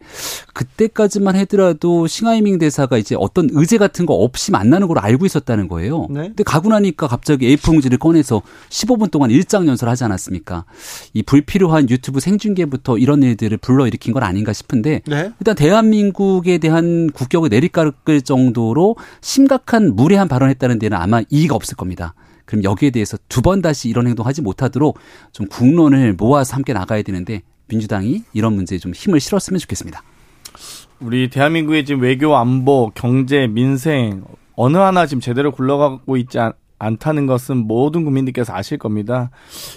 [0.53, 6.07] 그때까지만 하더라도 싱하이밍 대사가 이제 어떤 의제 같은 거 없이 만나는 걸로 알고 있었다는 거예요.
[6.11, 6.29] 네.
[6.29, 10.65] 근데 가고 나니까 갑자기 A4 용지를 꺼내서 15분 동안 일장 연설을 하지 않았습니까?
[11.15, 15.31] 이 불필요한 유튜브 생중계부터 이런 일들을 불러일으킨 건 아닌가 싶은데 네.
[15.41, 22.15] 일단 대한민국에 대한 국격을 내리깎을 정도로 심각한 무례한 발언했다는 데는 아마 이의가 없을 겁니다.
[22.45, 24.99] 그럼 여기에 대해서 두 번 다시 이런 행동하지 못하도록
[25.33, 30.03] 좀 국론을 모아서 함께 나가야 되는데 민주당이 이런 문제에 좀 힘을 실었으면 좋겠습니다.
[31.01, 37.27] 우리 대한민국의 지금 외교, 안보, 경제, 민생 어느 하나 지금 제대로 굴러가고 있지 않, 않다는
[37.27, 39.31] 것은 모든 국민들께서 아실 겁니다.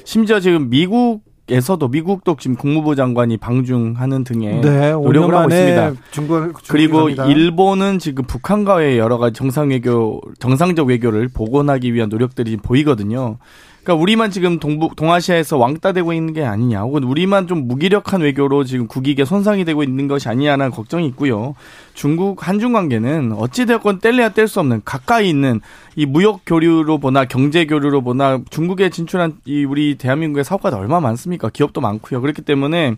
[0.06, 5.94] 심지어 지금 미국 에서도 미국도 지금 국무부 장관이 방중하는 등의 네, 노력을 5년 하고 있습니다.
[6.12, 7.26] 중국 그리고 중국입니다.
[7.26, 13.38] 일본은 지금 북한과의 여러 가지 정상 외교, 정상적 외교를 복원하기 위한 노력들이 보이거든요.
[13.84, 18.88] 그러니까 우리만 지금 동북 동아시아에서 왕따되고 있는 게 아니냐, 혹은 우리만 좀 무기력한 외교로 지금
[18.88, 21.56] 국익에 손상이 되고 있는 것이 아니냐는 걱정이 있고요.
[21.94, 25.62] 중국 한중 관계는 어찌 되었건 뗄래야 뗄 수 없는 가까이 있는
[25.96, 31.50] 이 무역 교류로 보나 경제 교류로 보나 중국에 진출한 이 우리 대한민국의 사업가도 얼마 많습니까?
[31.50, 32.22] 기업도 많고요.
[32.22, 32.96] 그렇기 때문에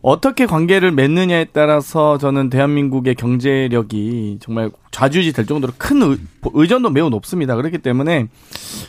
[0.00, 6.18] 어떻게 관계를 맺느냐에 따라서 저는 대한민국의 경제력이 정말 좌지우지 될 정도로 큰 의,
[6.54, 7.56] 의존도 매우 높습니다.
[7.56, 8.28] 그렇기 때문에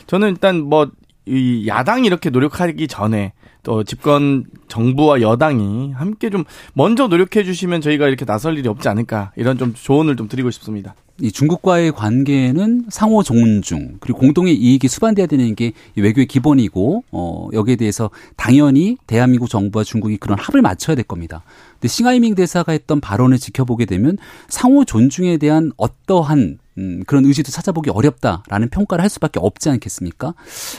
[0.06, 0.88] 저는 일단 뭐
[1.30, 8.08] 이 야당이 이렇게 노력하기 전에 또 집권 정부와 여당이 함께 좀 먼저 노력해 주시면 저희가
[8.08, 10.94] 이렇게 나설 일이 없지 않을까 이런 좀 조언을 좀 드리고 싶습니다.
[11.20, 17.76] 이 중국과의 관계는 상호 존중 그리고 공동의 이익이 수반돼야 되는 게이 외교의 기본이고 어 여기에
[17.76, 21.42] 대해서 당연히 대한민국 정부와 중국이 그런 합을 맞춰야 될 겁니다.
[21.74, 24.16] 근데 싱하이밍 대사가 했던 발언을 지켜보게 되면
[24.48, 30.34] 상호 존중에 대한 어떠한 음, 그런 의지도 찾아보기 어렵다라는 평가를 할 수밖에 없지 않겠습니까?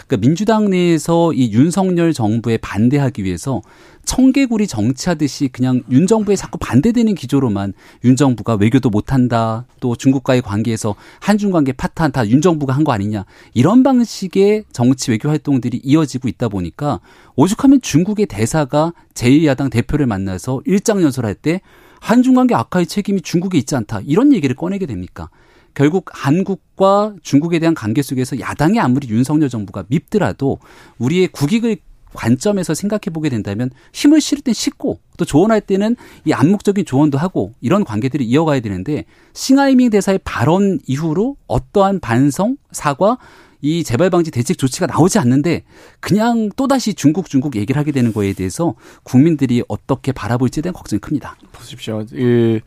[0.07, 3.61] 그러니까 민주당 내에서 이 윤석열 정부에 반대하기 위해서
[4.03, 10.95] 청개구리 정치하듯이 그냥 윤 정부에 자꾸 반대되는 기조로만 윤 정부가 외교도 못한다 또 중국과의 관계에서
[11.19, 16.27] 한중 관계 파탄 다 윤 정부가 한 거 아니냐 이런 방식의 정치 외교 활동들이 이어지고
[16.29, 16.99] 있다 보니까
[17.35, 21.61] 오죽하면 중국의 대사가 제1야당 대표를 만나서 일장 연설할 때
[21.99, 25.29] 한중 관계 악화의 책임이 중국에 있지 않다 이런 얘기를 꺼내게 됩니까?
[25.73, 30.59] 결국 한국과 중국에 대한 관계 속에서 야당이 아무리 윤석열 정부가 밉더라도
[30.97, 31.77] 우리의 국익을
[32.13, 37.53] 관점에서 생각해 보게 된다면 힘을 실을 땐 싣고 또 조언할 때는 이 암묵적인 조언도 하고
[37.61, 43.17] 이런 관계들이 이어가야 되는데 싱하이밍 대사의 발언 이후로 어떠한 반성, 사과
[43.61, 45.63] 이 재발 방지 대책 조치가 나오지 않는데
[45.99, 51.37] 그냥 또다시 중국 중국 얘기를 하게 되는 거에 대해서 국민들이 어떻게 바라볼지에 대한 걱정이 큽니다.
[51.51, 52.03] 보십시오.
[52.09, 52.59] 그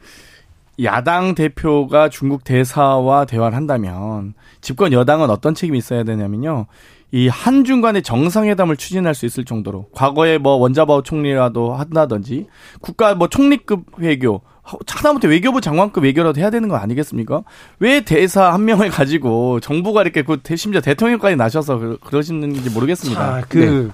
[0.82, 6.66] 야당 대표가 중국 대사와 대화를 한다면 집권 여당은 어떤 책임이 있어야 되냐면요.
[7.12, 12.48] 이 한중 간의 정상회담을 추진할 수 있을 정도로 과거에 뭐 원자바오 총리라도 한다든지
[12.80, 17.42] 국가 뭐 총리급 외교 하다못해 외교부 장관급 외교라도 해야 되는 거 아니겠습니까?
[17.78, 23.22] 왜 대사 한 명을 가지고 정부가 이렇게 그 대- 심지어 대통령까지 나셔서 그- 그러시는지 모르겠습니다.
[23.22, 23.92] 아, 그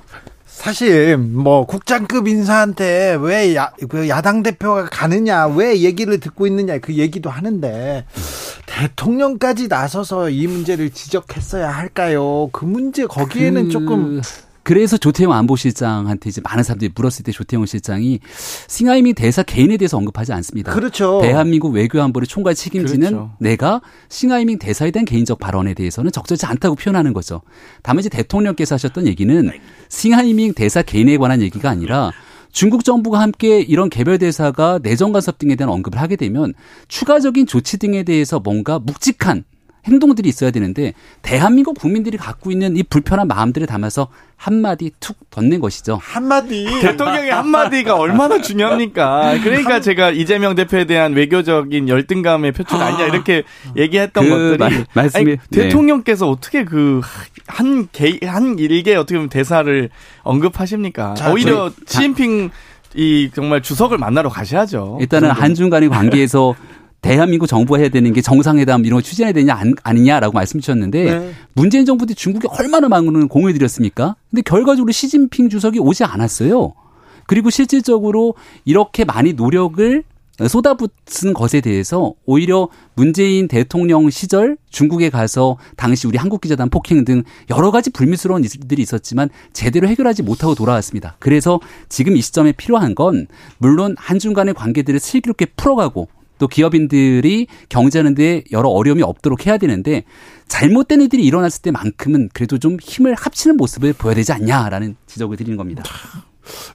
[0.51, 6.95] 사실 뭐 국장급 인사한테 왜 야, 그 야당 대표가 가느냐 왜 얘기를 듣고 있느냐 그
[6.97, 8.05] 얘기도 하는데
[8.67, 12.51] 대통령까지 나서서 이 문제를 지적했어야 할까요?
[12.53, 14.21] 그 문제 거기에는 그- 조금
[14.71, 18.21] 그래서 조태용 안보실장한테 이제 많은 사람들이 물었을 때 조태용 실장이
[18.69, 20.73] 싱하이밍 대사 개인에 대해서 언급하지 않습니다.
[20.73, 21.19] 그렇죠.
[21.21, 23.31] 대한민국 외교안보를 총괄 책임지는 그렇죠.
[23.41, 27.43] 내가 싱하이밍 대사에 대한 개인적 발언에 대해서는 적절치 않다고 표현하는 거죠.
[27.83, 29.51] 다만 이제 대통령께서 하셨던 얘기는
[29.89, 32.13] 싱하이밍 대사 개인에 관한 얘기가 아니라
[32.53, 36.55] 중국 정부가 함께 이런 개별 대사가 내정 간섭 등에 대한 언급을 하게 되면
[36.87, 39.43] 추가적인 조치 등에 대해서 뭔가 묵직한
[39.87, 45.99] 행동들이 있어야 되는데 대한민국 국민들이 갖고 있는 이 불편한 마음들을 담아서 한마디 툭 던진 것이죠.
[46.03, 46.65] 한마디.
[46.81, 49.39] 대통령의 한마디가 얼마나 중요합니까?
[49.43, 53.43] 그러니까 제가 이재명 대표에 대한 외교적인 열등감의 표출 아니냐 이렇게
[53.77, 55.37] 얘기했던 그 것들이 말- 말씀이- 아니, 네.
[55.51, 57.01] 대통령께서 어떻게 그
[57.47, 59.91] 한 개, 한 일개 어떻게 보면 대사를
[60.23, 61.15] 언급하십니까?
[61.15, 62.51] 자, 오히려 시진핑
[62.95, 64.99] 이 정말 주석을 만나러 가셔야죠.
[65.01, 65.41] 일단은 그.
[65.41, 66.55] 한중 간의 관계에서
[67.03, 71.33] 대한민국 정부가 해야 되는 게 정상회담 이런 거 추진해야 되냐 안- 아니냐라고 말씀 주셨는데 네.
[71.55, 74.17] 문재인 정부 때 중국에 얼마나 많은 공을 들였습니까?
[74.31, 76.75] 근데 결과적으로 시진핑 주석이 오지 않았어요.
[77.27, 78.35] 그리고 실질적으로
[78.65, 80.03] 이렇게 많이 노력을
[80.47, 87.23] 쏟아붓은 것에 대해서 오히려 문재인 대통령 시절 중국에 가서 당시 우리 한국 기자단 폭행 등
[87.51, 91.17] 여러 가지 불미스러운 일들이 있었지만 제대로 해결하지 못하고 돌아왔습니다.
[91.19, 93.27] 그래서 지금 이 시점에 필요한 건
[93.59, 96.09] 물론 한중 간의 관계들을 슬기롭게 풀어가고
[96.41, 100.05] 또 기업인들이 경제하는데 여러 어려움이 없도록 해야 되는데
[100.49, 105.85] 잘못된 일들이 일어났을 때만큼은 그래도 좀 힘을 합치는 모습을 보여야 되지 않냐라는 지적을 드리는 겁니다.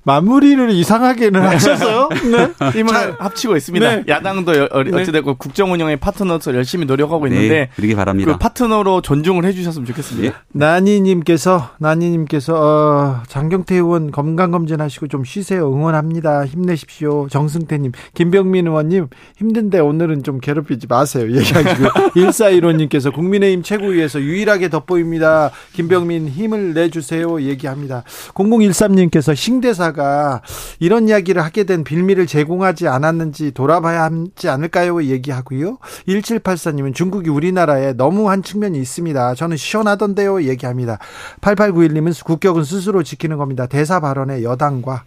[0.03, 2.09] 마무리를 이상하게는 하셨어요.
[2.31, 2.69] 네.
[2.71, 3.95] 힘을 합치고 있습니다.
[3.95, 4.03] 네.
[4.07, 8.31] 야당도 여- 어찌됐건 국정 운영의 파트너로서 열심히 노력하고 있는데 네, 그러기 바랍니다.
[8.31, 10.43] 그 파트너로 존중을 해주셨으면 좋겠습니다.
[10.53, 15.71] 나니님께서 나니님께서 어, 장경태 의원 건강 검진하시고 좀 쉬세요.
[15.71, 16.45] 응원합니다.
[16.45, 17.27] 힘내십시오.
[17.29, 19.07] 정승태님, 김병민 의원님
[19.37, 21.29] 힘든데 오늘은 좀 괴롭히지 마세요.
[21.35, 25.51] 얘기하시고 1415님께서 국민의힘 최고위에서 유일하게 돋보입니다.
[25.73, 27.41] 김병민 힘을 내주세요.
[27.41, 28.03] 얘기합니다.
[28.33, 29.33] 0013님께서
[29.65, 30.41] 신대사가
[30.79, 35.03] 이런 이야기를 하게 된 빌미를 제공하지 않았는지 돌아봐야 하지 않을까요?
[35.03, 35.77] 얘기하고요.
[36.07, 39.35] 1784님은 중국이 우리나라에 너무 한 측면이 있습니다.
[39.35, 40.43] 저는 시원하던데요.
[40.43, 40.99] 얘기합니다.
[41.41, 43.65] 8891님은 국격은 스스로 지키는 겁니다.
[43.65, 45.03] 대사 발언에 여당과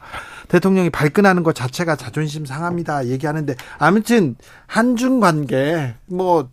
[0.49, 3.07] 대통령이 발끈하는 것 자체가 자존심 상합니다.
[3.07, 4.35] 얘기하는데 아무튼
[4.67, 6.49] 한중 관계 뭐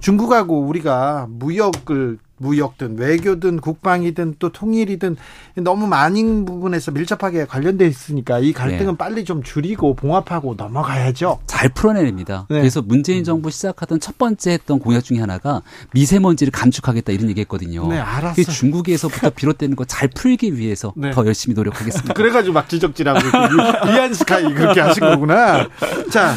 [0.00, 5.16] 중국하고 우리가 무역을 무역든 외교든 국방이든 또 통일이든
[5.56, 8.96] 너무 많은 부분에서 밀접하게 관련돼 있으니까 이 갈등은 네.
[8.96, 11.40] 빨리 좀 줄이고 봉합하고 넘어가야죠.
[11.46, 12.46] 잘 풀어내냅니다.
[12.48, 12.60] 네.
[12.60, 15.62] 그래서 문재인 정부 시작하던 첫 번째 했던 공약 중에 하나가
[15.92, 17.88] 미세먼지를 감축하겠다 이런 얘기했거든요.
[17.88, 18.34] 네, 알았어요.
[18.34, 21.10] 그게 중국에서부터 비롯되는 거 잘 풀기 위해서 네.
[21.10, 22.12] 더 열심히 노력하겠습니다.
[22.14, 23.18] 그래가지고 막 지적질하고
[23.88, 25.66] 이안 스카이 그렇게 하신 거구나.
[26.10, 26.34] 자.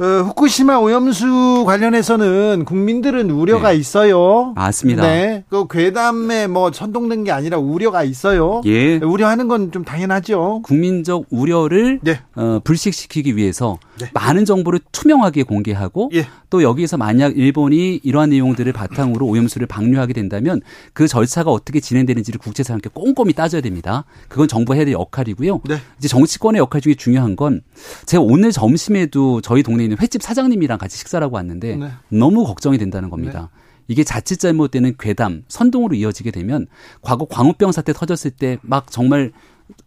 [0.00, 3.76] 어, 후쿠시마 오염수 관련해서는 국민들은 우려가 네.
[3.78, 4.52] 있어요.
[4.54, 5.02] 맞습니다.
[5.02, 5.42] 네.
[5.48, 8.60] 그 괴담에 뭐 선동된 게 아니라 우려가 있어요.
[8.64, 8.98] 예.
[8.98, 10.60] 우려하는 건 좀 당연하죠.
[10.62, 12.20] 국민적 우려를 네.
[12.36, 14.08] 어, 불식시키기 위해서 네.
[14.14, 16.26] 많은 정보를 투명하게 공개하고 예.
[16.48, 20.60] 또 여기에서 만약 일본이 이러한 내용들을 바탕으로 오염수를 방류하게 된다면
[20.92, 24.04] 그 절차가 어떻게 진행되는지를 국제사와 함께 꼼꼼히 따져야 됩니다.
[24.28, 25.60] 그건 정부가 해야 될 역할이고요.
[25.68, 25.78] 네.
[25.98, 27.62] 이제 정치권의 역할 중에 중요한 건
[28.06, 31.90] 제가 오늘 점심에도 저희 동네에 있는 횟집 사장님이랑 같이 식사를 하고 왔는데 네.
[32.10, 33.50] 너무 걱정이 된다는 겁니다.
[33.88, 36.66] 이게 자칫 잘못되는 괴담, 선동으로 이어지게 되면
[37.00, 39.32] 과거 광우병 사태 터졌을 때 막 정말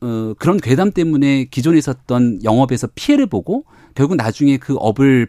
[0.02, 5.28] 어, 그런 괴담 때문에 기존에 있었던 영업에서 피해를 보고 결국 나중에 그 업을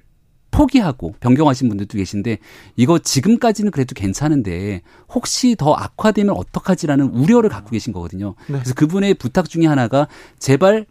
[0.50, 2.36] 포기하고 변경하신 분들도 계신데
[2.76, 8.34] 이거 지금까지는 그래도 괜찮은데 혹시 더 악화되면 어떡하지라는 우려를 갖고 계신 거거든요.
[8.48, 8.58] 네.
[8.58, 10.08] 그래서 그분의 부탁 중에 하나가
[10.38, 10.84] 제발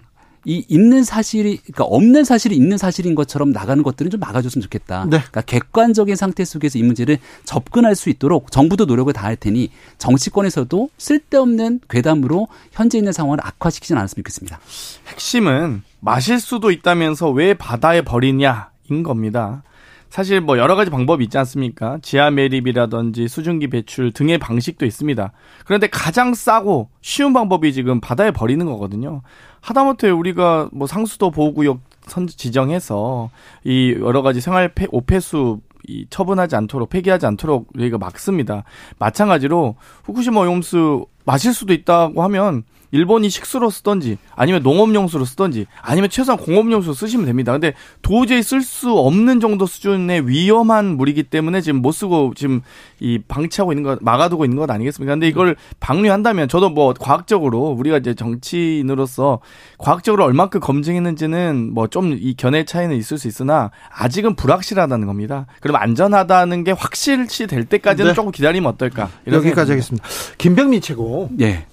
[0.46, 5.04] 이 있는 사실이 그러니까 없는 사실이 있는 사실인 것처럼 나가는 것들은 좀 막아줬으면 좋겠다.
[5.06, 5.18] 네.
[5.18, 11.82] 그러니까 객관적인 상태 속에서 이 문제를 접근할 수 있도록 정부도 노력을 다할 테니 정치권에서도 쓸데없는
[11.90, 14.60] 괴담으로 현재 있는 상황을 악화시키진 않았으면 좋겠습니다.
[15.08, 19.64] 핵심은 마실 수도 있다면서 왜 바다에 버리냐인 겁니다.
[20.12, 21.98] 사실 뭐 여러 가지 방법이 있지 않습니까?
[22.02, 25.32] 지하 매립이라든지 수증기 배출 등의 방식도 있습니다.
[25.66, 29.22] 그런데 가장 싸고 쉬운 방법이 지금 바다에 버리는 거거든요.
[29.62, 33.30] 하다못해 우리가 뭐 상수도 보호구역 선 지정해서
[33.64, 38.66] 이 여러 가지 생활 폐, 오폐수 이 처분하지 않도록 폐기하지 않도록 저희가 막습니다.
[39.00, 46.38] 마찬가지로 후쿠시마 오염수 마실 수도 있다고 하면 일본이 식수로 쓰던지 아니면 농업용수로 쓰던지 아니면 최소한
[46.40, 47.52] 공업용수로 쓰시면 됩니다.
[47.54, 52.62] 근데 도저히 쓸 수 없는 정도 수준의 위험한 물이기 때문에 지금 못 쓰고 지금
[53.00, 55.14] 이 방치하고 있는 것 막아두고 있는 것 아니겠습니까?
[55.14, 59.40] 근데 이걸 방류한다면 저도 뭐 과학적으로 우리가 이제 정치인으로서
[59.78, 65.46] 과학적으로 얼마큼 검증했는지는 뭐 좀 이 견해 차이는 있을 수 있으나 아직은 불확실하다는 겁니다.
[65.62, 68.16] 그럼 안전하다는 게 확실시 될 때까지는 네.
[68.16, 69.10] 조금 기다리면 어떨까?
[69.28, 69.72] 여기까지 생각입니다.
[69.72, 70.08] 하겠습니다.
[70.38, 71.30] 김병민 최고.
[71.42, 71.66] 예.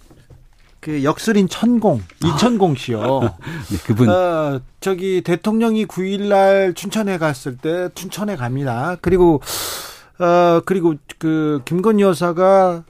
[0.81, 3.20] 그 역술인 천공, 이천공 씨요.
[3.70, 8.97] 네, 그분 어, 저기 대통령이 9일날 춘천에 갔을 때 춘천에 갑니다.
[9.01, 9.41] 그리고
[10.18, 12.85] 어 그리고 그 김건희 여사가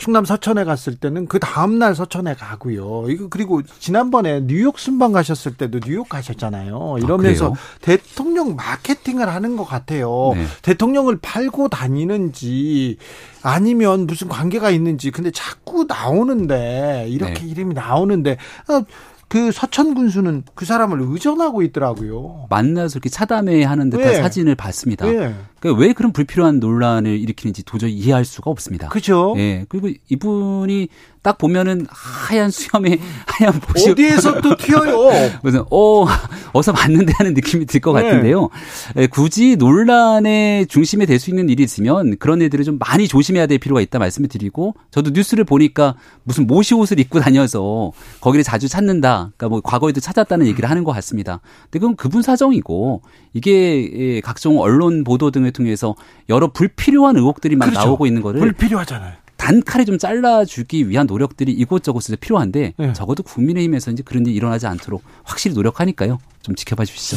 [0.00, 3.04] 충남 서천에 갔을 때는 그 다음 날 서천에 가고요.
[3.10, 6.96] 이거 그리고 지난번에 뉴욕 순방 가셨을 때도 뉴욕 가셨잖아요.
[7.02, 10.32] 이러면서 아, 대통령 마케팅을 하는 것 같아요.
[10.34, 10.46] 네.
[10.62, 12.96] 대통령을 팔고 다니는지
[13.42, 17.48] 아니면 무슨 관계가 있는지 근데 자꾸 나오는데 이렇게 네.
[17.48, 18.38] 이름이 나오는데
[18.68, 18.82] 어,
[19.28, 22.46] 그 서천 군수는 그 사람을 의존하고 있더라고요.
[22.48, 24.14] 만나서 이렇게 차담회 하는 듯한 네.
[24.16, 25.06] 사진을 봤습니다.
[25.06, 25.34] 예.
[25.60, 28.88] 그러니까 왜 그런 불필요한 논란을 일으키는지 도저히 이해할 수가 없습니다.
[28.88, 29.34] 그죠?
[29.36, 29.66] 예.
[29.68, 30.88] 그리고 이분이
[31.22, 35.10] 딱 보면은 하얀 수염에 하얀 보시 어디에서 또 튀어요?
[35.44, 36.06] 무슨 어
[36.54, 38.02] 어서 봤는데 하는 느낌이 들것 네.
[38.02, 38.48] 같은데요.
[38.96, 43.58] 예, 굳이 논란의 중심에 될 수 있는 일이 있으면 그런 애들을 좀 많이 조심해야 될
[43.58, 47.92] 필요가 있다 말씀을 드리고 저도 뉴스를 보니까 무슨 모시 옷을 입고 다녀서
[48.22, 49.32] 거기를 자주 찾는다.
[49.36, 51.42] 그러니까 뭐 과거에도 찾았다는 얘기를 하는 것 같습니다.
[51.64, 53.02] 근데 그건 그분 사정이고
[53.34, 55.94] 이게 예, 각종 언론 보도 등을 통해서
[56.28, 57.86] 여러 불필요한 의혹들이 막 그렇죠.
[57.86, 59.14] 나오고 있는 거를 불필요하잖아요.
[59.36, 62.92] 단칼에 좀 잘라주기 위한 노력들이 이곳저곳에서 필요한데 네.
[62.92, 66.18] 적어도 국민의힘에서 이제 그런 일이 일어나지 않도록 확실히 노력하니까요.
[66.42, 67.16] 좀 지켜봐 주시죠.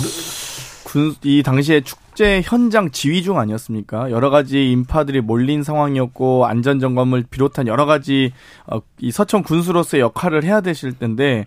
[0.85, 4.11] 군, 이 당시에 축제 현장 지휘 중 아니었습니까?
[4.11, 8.31] 여러 가지 인파들이 몰린 상황이었고 안전 점검을 비롯한 여러 가지
[8.67, 11.45] 어, 이 서천 군수로서의 역할을 해야 되실 텐데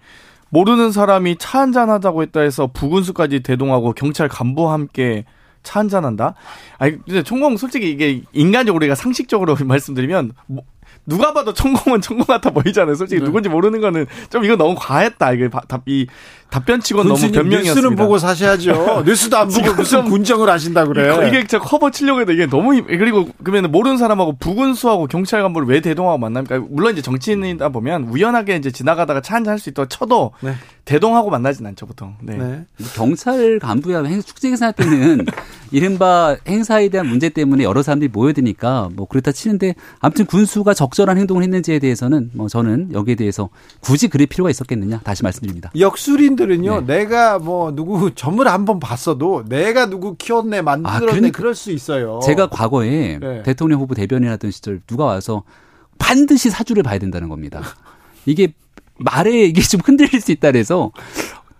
[0.51, 5.25] 모르는 사람이 차 한잔 하자고 했다 해서 부군수까지 대동하고 경찰 간부와 함께
[5.67, 6.35] 차 한잔 한다?
[6.79, 10.63] 아니 근데 총공 솔직히 이게 인간적으로 우리가 상식적으로 말씀드리면 뭐,
[11.09, 12.95] 누가 봐도 천공은 천공 같아 보이잖아요.
[12.97, 15.33] 솔직히 누군지 모르는 거는 좀 이거 너무 과했다.
[15.33, 16.07] 이게 바- 답, 이
[16.51, 17.75] 답변치고는 너무 변명이었습니다.
[17.75, 19.03] 뉴스는 보고 사셔야죠.
[19.07, 21.13] 뉴스도 안 보고 무슨 좀- 군정을 하신다 그래.
[21.13, 25.43] 이거- 이게 저 커버 치려고 해도 이게 너무 힘- 그리고 그러면 모르는 사람하고 부군수하고 경찰
[25.43, 26.61] 간부를 왜 대동하고 만납니까?
[26.71, 30.55] 물론 이제 정치인이다 보면 우연하게 이제 지나가다가 차 한잔 할 수 있다고 쳐도 네.
[30.87, 32.15] 대동하고 만나진 않죠 보통.
[32.23, 32.37] 네.
[32.39, 32.65] 네.
[32.95, 35.27] 경찰 간부야 행- 축제 행사할 때는
[35.73, 41.43] 이른바 행사에 대한 문제 때문에 여러 사람들이 모여드니까 뭐 그렇다 치는데 아무튼 군수가 적절한 행동을
[41.43, 43.49] 했는지에 대해서는 뭐 저는 여기에 대해서
[43.81, 45.73] 굳이 그럴 필요가 있었겠느냐 다시 말씀드립니다.
[45.77, 46.99] 역술인들은요, 네.
[46.99, 52.21] 내가 뭐 누구 점을 한번 봤어도 내가 누구 키웠네, 만들었네, 아, 그러니까 그럴 수 있어요.
[52.25, 53.43] 제가 과거에 네.
[53.43, 55.43] 대통령 후보 대변인 하던 시절 누가 와서
[55.99, 57.61] 반드시 사주를 봐야 된다는 겁니다.
[58.25, 58.53] 이게
[58.99, 60.91] 말에 이게 좀 흔들릴 수 있다 그래서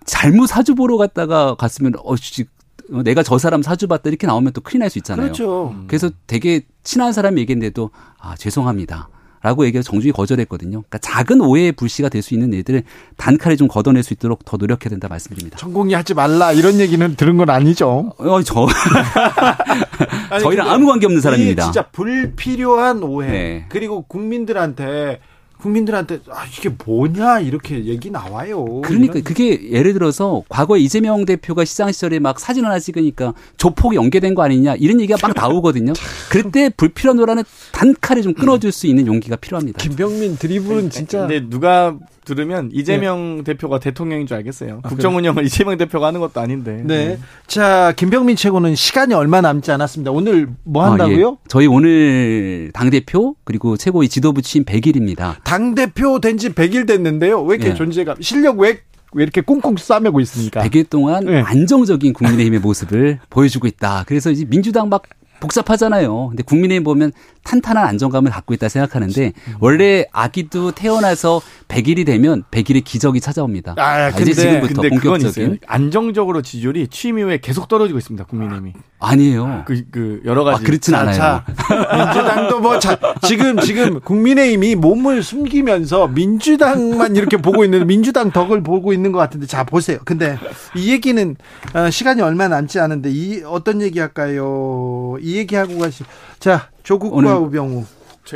[0.05, 2.45] 잘못 사주 보러 갔다가 갔으면 어 씨,
[2.93, 5.27] 어, 내가 저 사람 사주 봤다 이렇게 나오면 또 큰일 날 수 있잖아요.
[5.27, 5.75] 그렇죠.
[5.89, 9.09] 그래서 되게 친한 사람이 얘기했는데도 아 죄송합니다.
[9.43, 10.83] 라고 얘기해서 정중히 거절했거든요.
[10.83, 12.83] 그러니까 작은 오해의 불씨가 될 수 있는 일들을
[13.17, 15.57] 단칼에 좀 걷어낼 수 있도록 더 노력해야 된다 말씀드립니다.
[15.59, 18.13] 전공이 하지 말라 이런 얘기는 들은 건 아니죠.
[18.19, 18.67] 어, 저
[20.31, 21.65] 아니, 저희랑 아무 관계 없는 사람입니다.
[21.65, 23.31] 진짜 불필요한 오해.
[23.31, 23.67] 네.
[23.69, 25.21] 그리고 국민들한테
[25.61, 28.83] 국민들한테 아 이게 뭐냐 이렇게 얘기 나와요.
[28.85, 33.97] 그러니까 이런- 그게 예를 들어서 과거에 이재명 대표가 시장 시절에 막 사진 하나 찍으니까 조폭이
[33.97, 35.93] 연계된 거 아니냐 이런 얘기가 막 나오거든요.
[36.31, 37.43] 그때 불필요한 노란은
[37.73, 39.79] 단칼에 좀 끊어줄 수 있는 용기가 필요합니다.
[39.79, 41.97] 김병민 드리블은 진짜 근데 누가
[42.27, 44.81] 들으면 이재명 대표가 대통령인 줄 알겠어요.
[44.83, 46.83] 아, 국정 운영을 이재명 대표가 하는 것도 아닌데.
[46.85, 47.19] 네.
[47.47, 50.11] 자, 김병민 최고는 시간이 얼마 남지 않았습니다.
[50.11, 51.31] 오늘 뭐 아, 한다고요?
[51.41, 51.45] 예.
[51.49, 55.37] 저희 오늘 당 대표 그리고 최고위 지도부 취임 100일입니다.
[55.45, 57.43] 당대표 된 지 100일 됐는데요.
[57.45, 57.75] 왜 이렇게 예.
[57.75, 58.81] 존재감, 실력 왜,
[59.13, 60.61] 왜 이렇게 꽁꽁 싸매고 있습니까?
[60.63, 61.41] 100일 동안 네.
[61.41, 64.05] 안정적인 국민의힘의 모습을 보여주고 있다.
[64.07, 65.05] 그래서 이제 민주당 막
[65.47, 66.29] 복잡하잖아요.
[66.29, 67.13] 근데 국민의힘 보면
[67.45, 73.75] 탄탄한 안정감을 갖고 있다 생각하는데 원래 아기도 태어나서 100일이 되면 100일의 기적이 찾아옵니다.
[73.79, 74.89] 아, 이제 근데- 지금부터 근데.
[74.89, 78.25] 본격적인 안정적으로 지지율이 취임 이후에 계속 떨어지고 있습니다.
[78.27, 78.73] 국민의힘이.
[78.99, 79.63] 아니에요.
[79.67, 80.65] 그, 그 여러 아, 가지.
[80.65, 81.15] 그렇진 않아요.
[81.15, 88.63] 자, 민주당도 뭐, 자, 지금, 지금 국민의힘이 몸을 숨기면서 민주당만 이렇게 보고 있는, 민주당 덕을
[88.63, 89.99] 보고 있는 것 같은데, 자, 보세요.
[90.07, 90.39] 근데
[90.75, 91.37] 이 얘기는,
[91.75, 95.17] 어, 시간이 얼마 남지 않은데, 이, 어떤 얘기 할까요?
[95.21, 96.05] 이 얘기하고 가시,
[96.39, 97.85] 자, 조국과 우병우.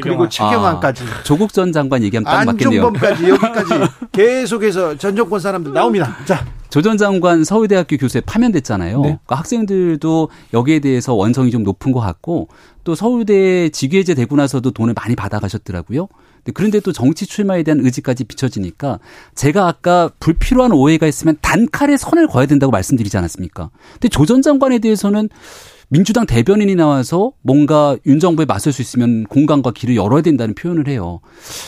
[0.03, 0.31] 그리고 최경환.
[0.31, 1.05] 최경환까지.
[1.25, 2.87] 조국 전 장관 얘기하면 딱 맞겠네요.
[2.87, 3.75] 안종범까지 여기까지
[4.13, 6.17] 계속해서 전 정권 사람들 나옵니다.
[6.27, 8.97] 자, 조전 장관 서울대학교 교수에 파면됐잖아요.
[8.99, 9.03] 네.
[9.03, 12.47] 그러니까 학생들도 여기에 대해서 원성이 좀 높은 것 같고
[12.85, 16.07] 또 서울대 직위해제 되고 나서도 돈을 많이 받아가셨더라고요.
[16.55, 19.01] 그런데 또 정치 출마에 대한 의지까지 비춰지니까
[19.35, 23.71] 제가 아까 불필요한 오해가 있으면 단칼에 선을 그어야 된다고 말씀드리지 않았습니까?
[23.95, 25.29] 근데 조 전 장관에 대해서는
[25.93, 31.21] 민주당 대변인이 나와서 뭔가 윤 정부에 맞설 수 있으면 공간과 길을 열어야 된다는 표현을 해요.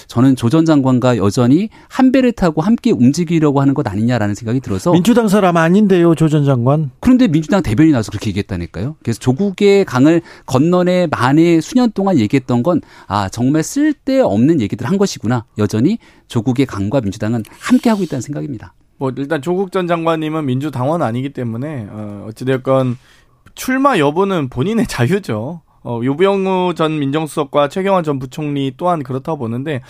[0.07, 4.93] 저는 조 전 장관과 여전히 한 배를 타고 함께 움직이려고 하는 것 아니냐라는 생각이 들어서
[4.93, 6.91] 민주당 사람 아닌데요, 조 전 장관.
[7.01, 8.97] 그런데 민주당 대변인이 나와서 그렇게 얘기했다니까요.
[9.03, 15.47] 그래서 조국의 강을 건너내 만에 수년 동안 얘기했던 건 아, 정말 쓸데없는 얘기들 한 것이구나.
[15.59, 15.99] 여전히
[16.29, 18.75] 조국의 강과 민주당은 함께 하고 있다는 생각입니다.
[18.99, 22.97] 뭐 일단 조국 전 장관님은 민주당원 아니기 때문에 어, 어찌 됐건
[23.55, 25.63] 출마 여부는 본인의 자유죠.
[25.85, 29.83] 어, 유병우 전 민정수석과 최경환 전 부총리 또한 그렇다고 보는데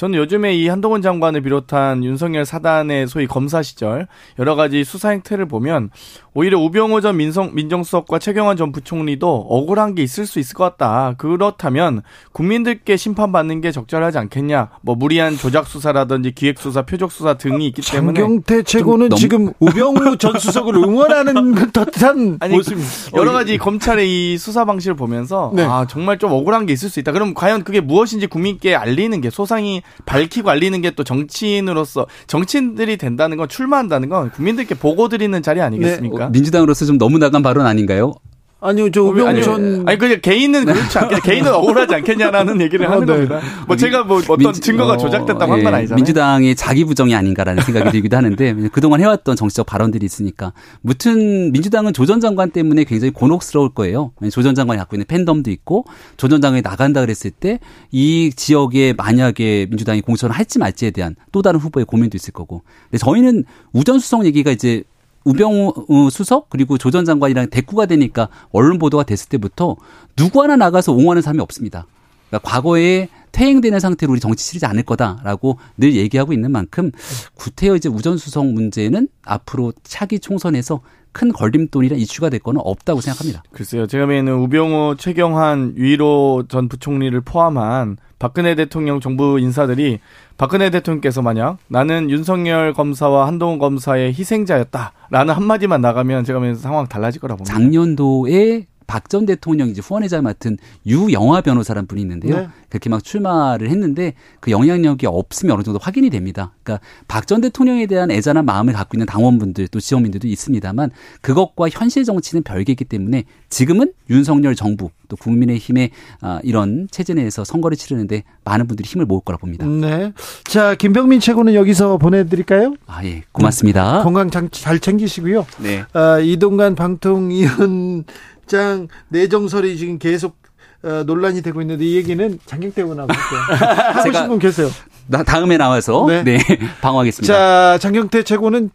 [0.00, 5.44] 저는 요즘에 이 한동훈 장관을 비롯한 윤석열 사단의 소위 검사 시절 여러 가지 수사 행태를
[5.46, 5.90] 보면
[6.32, 11.16] 오히려 우병우 전 민성, 민정수석과 최경환 전 부총리도 억울한 게 있을 수 있을 것 같다.
[11.18, 12.00] 그렇다면
[12.32, 14.70] 국민들께 심판받는 게 적절하지 않겠냐.
[14.80, 20.16] 뭐 무리한 조작 수사라든지 기획 수사, 표적 수사 등이 있기 때문에 장경태 최고는 지금 우병우
[20.16, 22.90] 전 수석을 응원하는 듯한 아니 모습입니다.
[23.16, 25.62] 여러 가지 검찰의 이 수사 방식을 보면서 네.
[25.64, 27.12] 아 정말 좀 억울한 게 있을 수 있다.
[27.12, 33.36] 그럼 과연 그게 무엇인지 국민께 알리는 게 소상히 밝히고 알리는 게 또 정치인으로서 정치인들이 된다는
[33.36, 36.26] 건 출마한다는 건 국민들께 보고 드리는 자리 아니겠습니까?
[36.26, 38.14] 어, 민주당으로서 좀 너무 나간 발언 아닌가요?
[38.62, 41.20] 아니요, 저 우병우 아니, 전 아니 그냥 개인은 그렇지 않겠냐.
[41.24, 43.12] 개인은 억울하지 않겠냐라는 얘기를 아, 하는 네.
[43.14, 43.40] 겁니다.
[43.66, 45.96] 뭐 제가 뭐 어떤 민주- 증거가 어, 조작됐다고 한건 예, 아니잖아요.
[45.96, 50.52] 민주당의 자기 부정이 아닌가라는 생각이 들기도 하는데 그동안 해왔던 정치적 발언들이 있으니까
[50.82, 54.12] 무튼 민주당은 조 전 장관 때문에 굉장히 곤혹스러울 거예요.
[54.32, 55.84] 조 전 장관이 갖고 있는 팬덤도 있고
[56.18, 57.60] 조 전 장관이 나간다 그랬을 때
[57.92, 62.62] 이 지역에 만약에 민주당이 공천을 할지 말지에 대한 또 다른 후보의 고민도 있을 거고.
[62.90, 64.82] 근데 저희는 우전 수석 얘기가 이제
[65.24, 69.76] 우병우 수석 그리고 조 전 장관이랑 대꾸가 되니까 언론 보도가 됐을 때부터
[70.16, 71.86] 누구 하나 나가서 옹호하는 사람이 없습니다.
[72.28, 76.90] 그러니까 과거에 퇴행되는 상태로 우리 정치 치르지 않을 거다라고 늘 얘기하고 있는 만큼
[77.34, 80.80] 구태여 이제 우전 수석 문제는 앞으로 차기 총선에서
[81.12, 83.42] 큰 걸림돌이나 이슈가 될 거는 없다고 생각합니다.
[83.52, 83.86] 글쎄요.
[83.86, 89.98] 제가 보기에는 우병우, 최경환, 유일호 전 부총리를 포함한 박근혜 대통령 정부 인사들이
[90.36, 97.20] 박근혜 대통령께서 만약 나는 윤석열 검사와 한동훈 검사의 희생자였다라는 한마디만 나가면 제가 보기에는 상황 달라질
[97.20, 97.54] 거라 봅니다.
[97.54, 102.36] 작년도에 박 전 대통령 이제 후원회장 맡은 유영화 변호사란 분이 있는데요.
[102.36, 102.48] 네.
[102.68, 106.52] 그렇게 막 출마를 했는데 그 영향력이 없으면 어느 정도 확인이 됩니다.
[106.62, 112.02] 그러니까 박 전 대통령에 대한 애잔한 마음을 갖고 있는 당원분들 또 지역민들도 있습니다만 그것과 현실
[112.04, 118.66] 정치는 별개이기 때문에 지금은 윤석열 정부 또 국민의힘의 아, 이런 체제 내에서 선거를 치르는데 많은
[118.68, 119.66] 분들이 힘을 모을 거라 봅니다.
[119.66, 120.12] 네.
[120.44, 122.74] 자, 김병민 최고는 여기서 보내드릴까요?
[122.86, 123.22] 아, 예.
[123.32, 124.02] 고맙습니다.
[124.04, 125.46] 건강 장- 잘 챙기시고요.
[125.62, 125.84] 네.
[125.92, 128.04] 아, 이동관 방통위원
[128.50, 130.36] 장 내정설이 지금 계속
[130.82, 133.12] 어, 논란이 되고 있는데 이 얘기는 장경태 의원하고.
[133.12, 134.68] 하고 싶은 분 계세요.
[135.06, 136.24] 나 다음에 나와서 네.
[136.24, 136.38] 네,
[136.82, 137.32] 방어하겠습니다.
[137.32, 138.70] 자, 장경태 최고는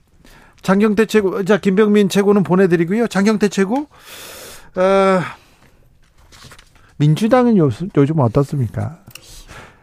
[0.61, 3.07] 장경태 최고, 자 김병민 최고는 보내드리고요.
[3.07, 3.88] 장경태 최고,
[4.76, 5.21] 어,
[6.97, 8.99] 민주당은 요즘, 요즘 어떻습니까?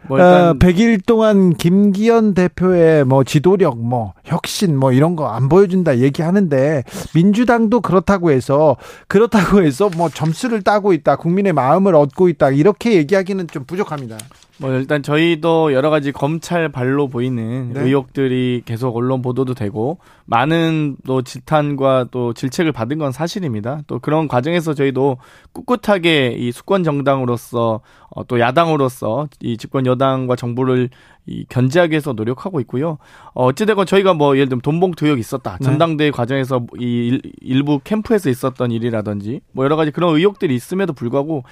[0.09, 5.99] 뭐 어, 100일 동안 김기현 대표의 뭐 지도력, 뭐 혁신, 뭐 이런 거 안 보여준다
[5.99, 6.85] 얘기하는데
[7.15, 8.77] 민주당도 그렇다고 해서
[9.09, 14.19] 그렇다고 해서 뭐 점수를 따고 있다, 국민의 마음을 얻고 있다 이렇게 얘기하기는 좀 부족합니다.
[14.63, 17.81] 뭐 일단 저희도 여러 가지 검찰 발로 보이는 네.
[17.81, 23.83] 의혹들이 계속 언론 보도도 되고 많은 또 질탄과 또 질책을 받은 건 사실입니다.
[23.89, 25.19] 또 그런 과정에서 저희도
[25.53, 30.91] 꿋꿋하게 이 수권 정당으로서 어, 또 야당으로서 이 집권 여당과 정부를
[31.27, 32.99] 이 견제하기 위해서 노력하고 있고요.
[33.35, 35.59] 어, 어찌되건 저희가 뭐 예를 들면 돈봉투 의혹이 있었다.
[35.59, 35.65] 네.
[35.65, 41.43] 전당대회 과정에서 이 일, 일부 캠프에서 있었던 일이라든지 뭐 여러 가지 그런 의혹들이 있음에도 불구하고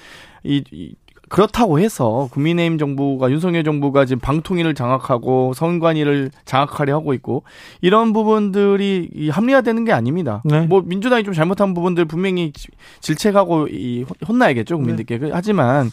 [0.43, 0.95] 이, 이
[1.31, 7.43] 그렇다고 해서 국민의힘 정부가 윤석열 정부가 지금 방통위를 장악하고 선관위를 장악하려 하고 있고
[7.79, 10.41] 이런 부분들이 이 합리화되는 게 아닙니다.
[10.43, 10.61] 네.
[10.67, 12.67] 뭐 민주당이 좀 잘못한 부분들 분명히 지-
[12.99, 15.19] 질책하고 이 혼- 혼나야겠죠 국민들께.
[15.19, 15.89] 그- 하지만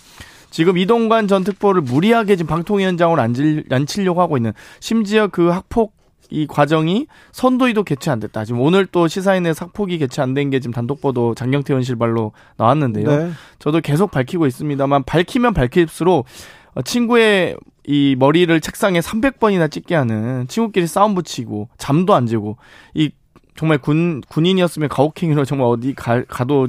[0.50, 5.92] 지금 이동관 전 특보를 무리하게 지금 방통위원장으로 앉을, 앉히려고 하고 있는 심지어 그 학폭
[6.30, 8.44] 이 과정이 선도위도 개최 안 됐다.
[8.44, 13.08] 지금 오늘 또 시사인의 학폭이 개최 안 된 게 지금 단독 보도 장경태 의원실발로 나왔는데요.
[13.08, 13.30] 네.
[13.58, 16.26] 저도 계속 밝히고 있습니다만 밝히면 밝힐수록
[16.74, 17.56] 어, 친구의
[17.86, 22.58] 이 머리를 책상에 300번이나 찍게 하는 친구끼리 싸움 붙이고 잠도 안 재고
[22.94, 23.10] 이
[23.56, 26.68] 정말 군 군인이었으면 가혹행위로 정말 어디 가, 가도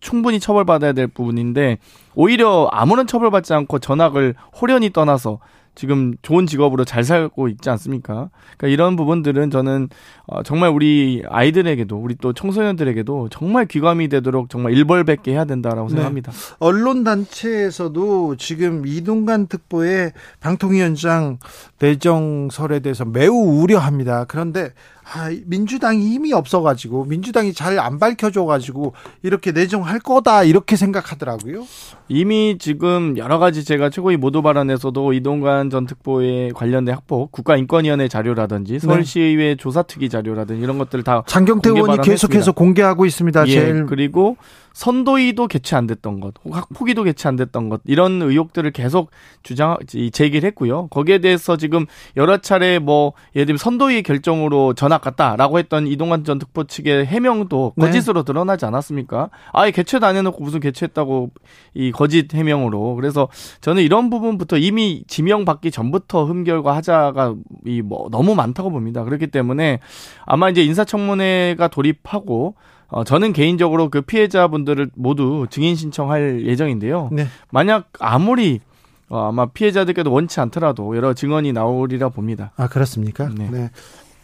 [0.00, 1.78] 충분히 처벌받아야 될 부분인데
[2.14, 5.40] 오히려 아무런 처벌받지 않고 전학을 호련히 떠나서
[5.80, 8.28] 지금 좋은 직업으로 잘 살고 있지 않습니까?
[8.58, 9.88] 그러니까 이런 부분들은 저는
[10.26, 15.92] 어, 정말 우리 아이들에게도 우리 또 청소년들에게도 정말 귀감이 되도록 정말 일벌백계 해야 된다라고 네.
[15.92, 16.32] 생각합니다.
[16.58, 21.38] 언론 단체에서도 지금 이동관 특보의 방통위원장
[21.78, 24.26] 내정설에 대해서 매우 우려합니다.
[24.28, 24.74] 그런데
[25.12, 28.92] 아, 민주당이 힘이 없어가지고 민주당이 잘 안 밝혀줘가지고
[29.22, 31.64] 이렇게 내정할 거다 이렇게 생각하더라고요.
[32.08, 38.78] 이미 지금 여러 가지 제가 최고위 모두 발언에서도 이동관 전 특보에 관련된 학폭 국가인권위원회 자료라든지
[38.80, 41.98] 서울시의회 조사특위 자료라든지 이런 것들을 다 장경태 의원이.
[42.02, 43.46] 계속해서 공개하고 있습니다.
[43.48, 44.36] 예, 제일 그리고
[44.72, 49.10] 선도위도 개최 안 됐던 것, 학폭위도 개최 안 됐던 것 이런 의혹들을 계속
[49.42, 49.76] 주장
[50.12, 50.86] 제기를 했고요.
[50.88, 56.38] 거기에 대해서 지금 여러 차례 뭐 예를 들면 선도위 결정으로 전학 갔다라고 했던 이동관 전
[56.38, 57.86] 특보 측의 해명도 네.
[57.86, 59.30] 거짓으로 드러나지 않았습니까?
[59.52, 61.30] 아예 개최도 안 해놓고 무슨 개최했다고
[61.74, 63.28] 이 거짓 해명으로 그래서
[63.60, 67.34] 저는 이런 부분부터 이미 지명 받기 전부터 흠결과 하자가
[67.66, 69.02] 이 뭐 너무 많다고 봅니다.
[69.04, 69.80] 그렇기 때문에
[70.24, 72.54] 아마 이제 인사청문회가 돌입하고
[72.90, 77.08] 어, 저는 개인적으로 그 피해자분들을 모두 증인 신청할 예정인데요.
[77.12, 77.26] 네.
[77.50, 78.60] 만약 아무리
[79.08, 82.52] 어, 아마 피해자들께도 원치 않더라도 여러 증언이 나오리라 봅니다.
[82.56, 83.28] 아 그렇습니까?
[83.28, 83.48] 네.
[83.50, 83.70] 네.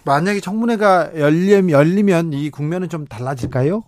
[0.05, 3.83] 만약에 청문회가 열리면, 열리면 이 국면은 좀 달라질까요?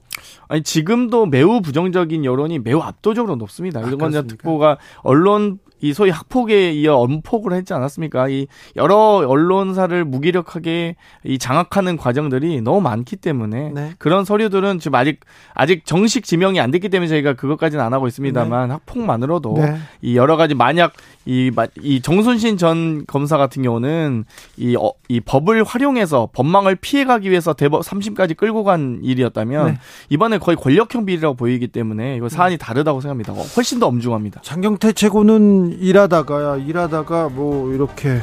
[0.48, 3.78] 아니 지금도 매우 부정적인 여론이 매우 압도적으로 높습니다.
[3.78, 4.22] 아, 그렇습니까?
[4.22, 8.28] 특보가 언론 이 소위 학폭에 이어 엄폭을 했지 않았습니까?
[8.28, 13.92] 이 여러 언론사를 무기력하게 이 장악하는 과정들이 너무 많기 때문에 네.
[13.98, 15.20] 그런 서류들은 지금 아직
[15.54, 19.76] 아직 정식 지명이 안 됐기 때문에 저희가 그것까지는 안 하고 있습니다만 학폭만으로도 네.
[20.02, 20.92] 이 여러 가지 만약
[21.24, 24.24] 이, 마- 이 정순신 전 검사 같은 경우는
[24.56, 29.78] 이, 어, 이 법을 활용해서 법망을 피해가기 위해서 대법 3심까지 끌고 간 일이었다면 네.
[30.08, 33.32] 이번에 거의 권력형 비리라고 보이기 때문에 이거 사안이 다르다고 생각합니다.
[33.32, 34.40] 어, 훨씬 더 엄중합니다.
[34.42, 38.20] 장경태 최고는 일하다가 일하다가 뭐 이렇게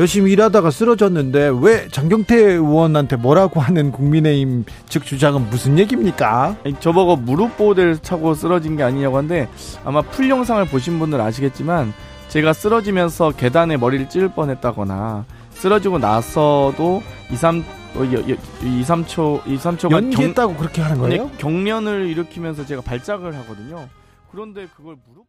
[0.00, 6.56] 열심히 일하다가 쓰러졌는데 왜 장경태 의원한테 뭐라고 하는 국민의힘 측 주장은 무슨 얘기입니까?
[6.64, 9.48] 아니, 저보고 무릎 보호대를 차고 쓰러진 게 아니냐고 하는데
[9.84, 11.94] 아마 풀 영상을 보신 분들 아시겠지만
[12.28, 17.64] 제가 쓰러지면서 계단에 머리를 찌를 뻔했다거나 쓰러지고 나서도 2, 3,
[17.94, 21.30] 어, 2, 3초, 2, 3초가 연기했다고 그렇게 하는 거예요?
[21.38, 23.88] 경련을 일으키면서 제가 발작을 하거든요.
[24.32, 25.22] 그런데 그걸 무릎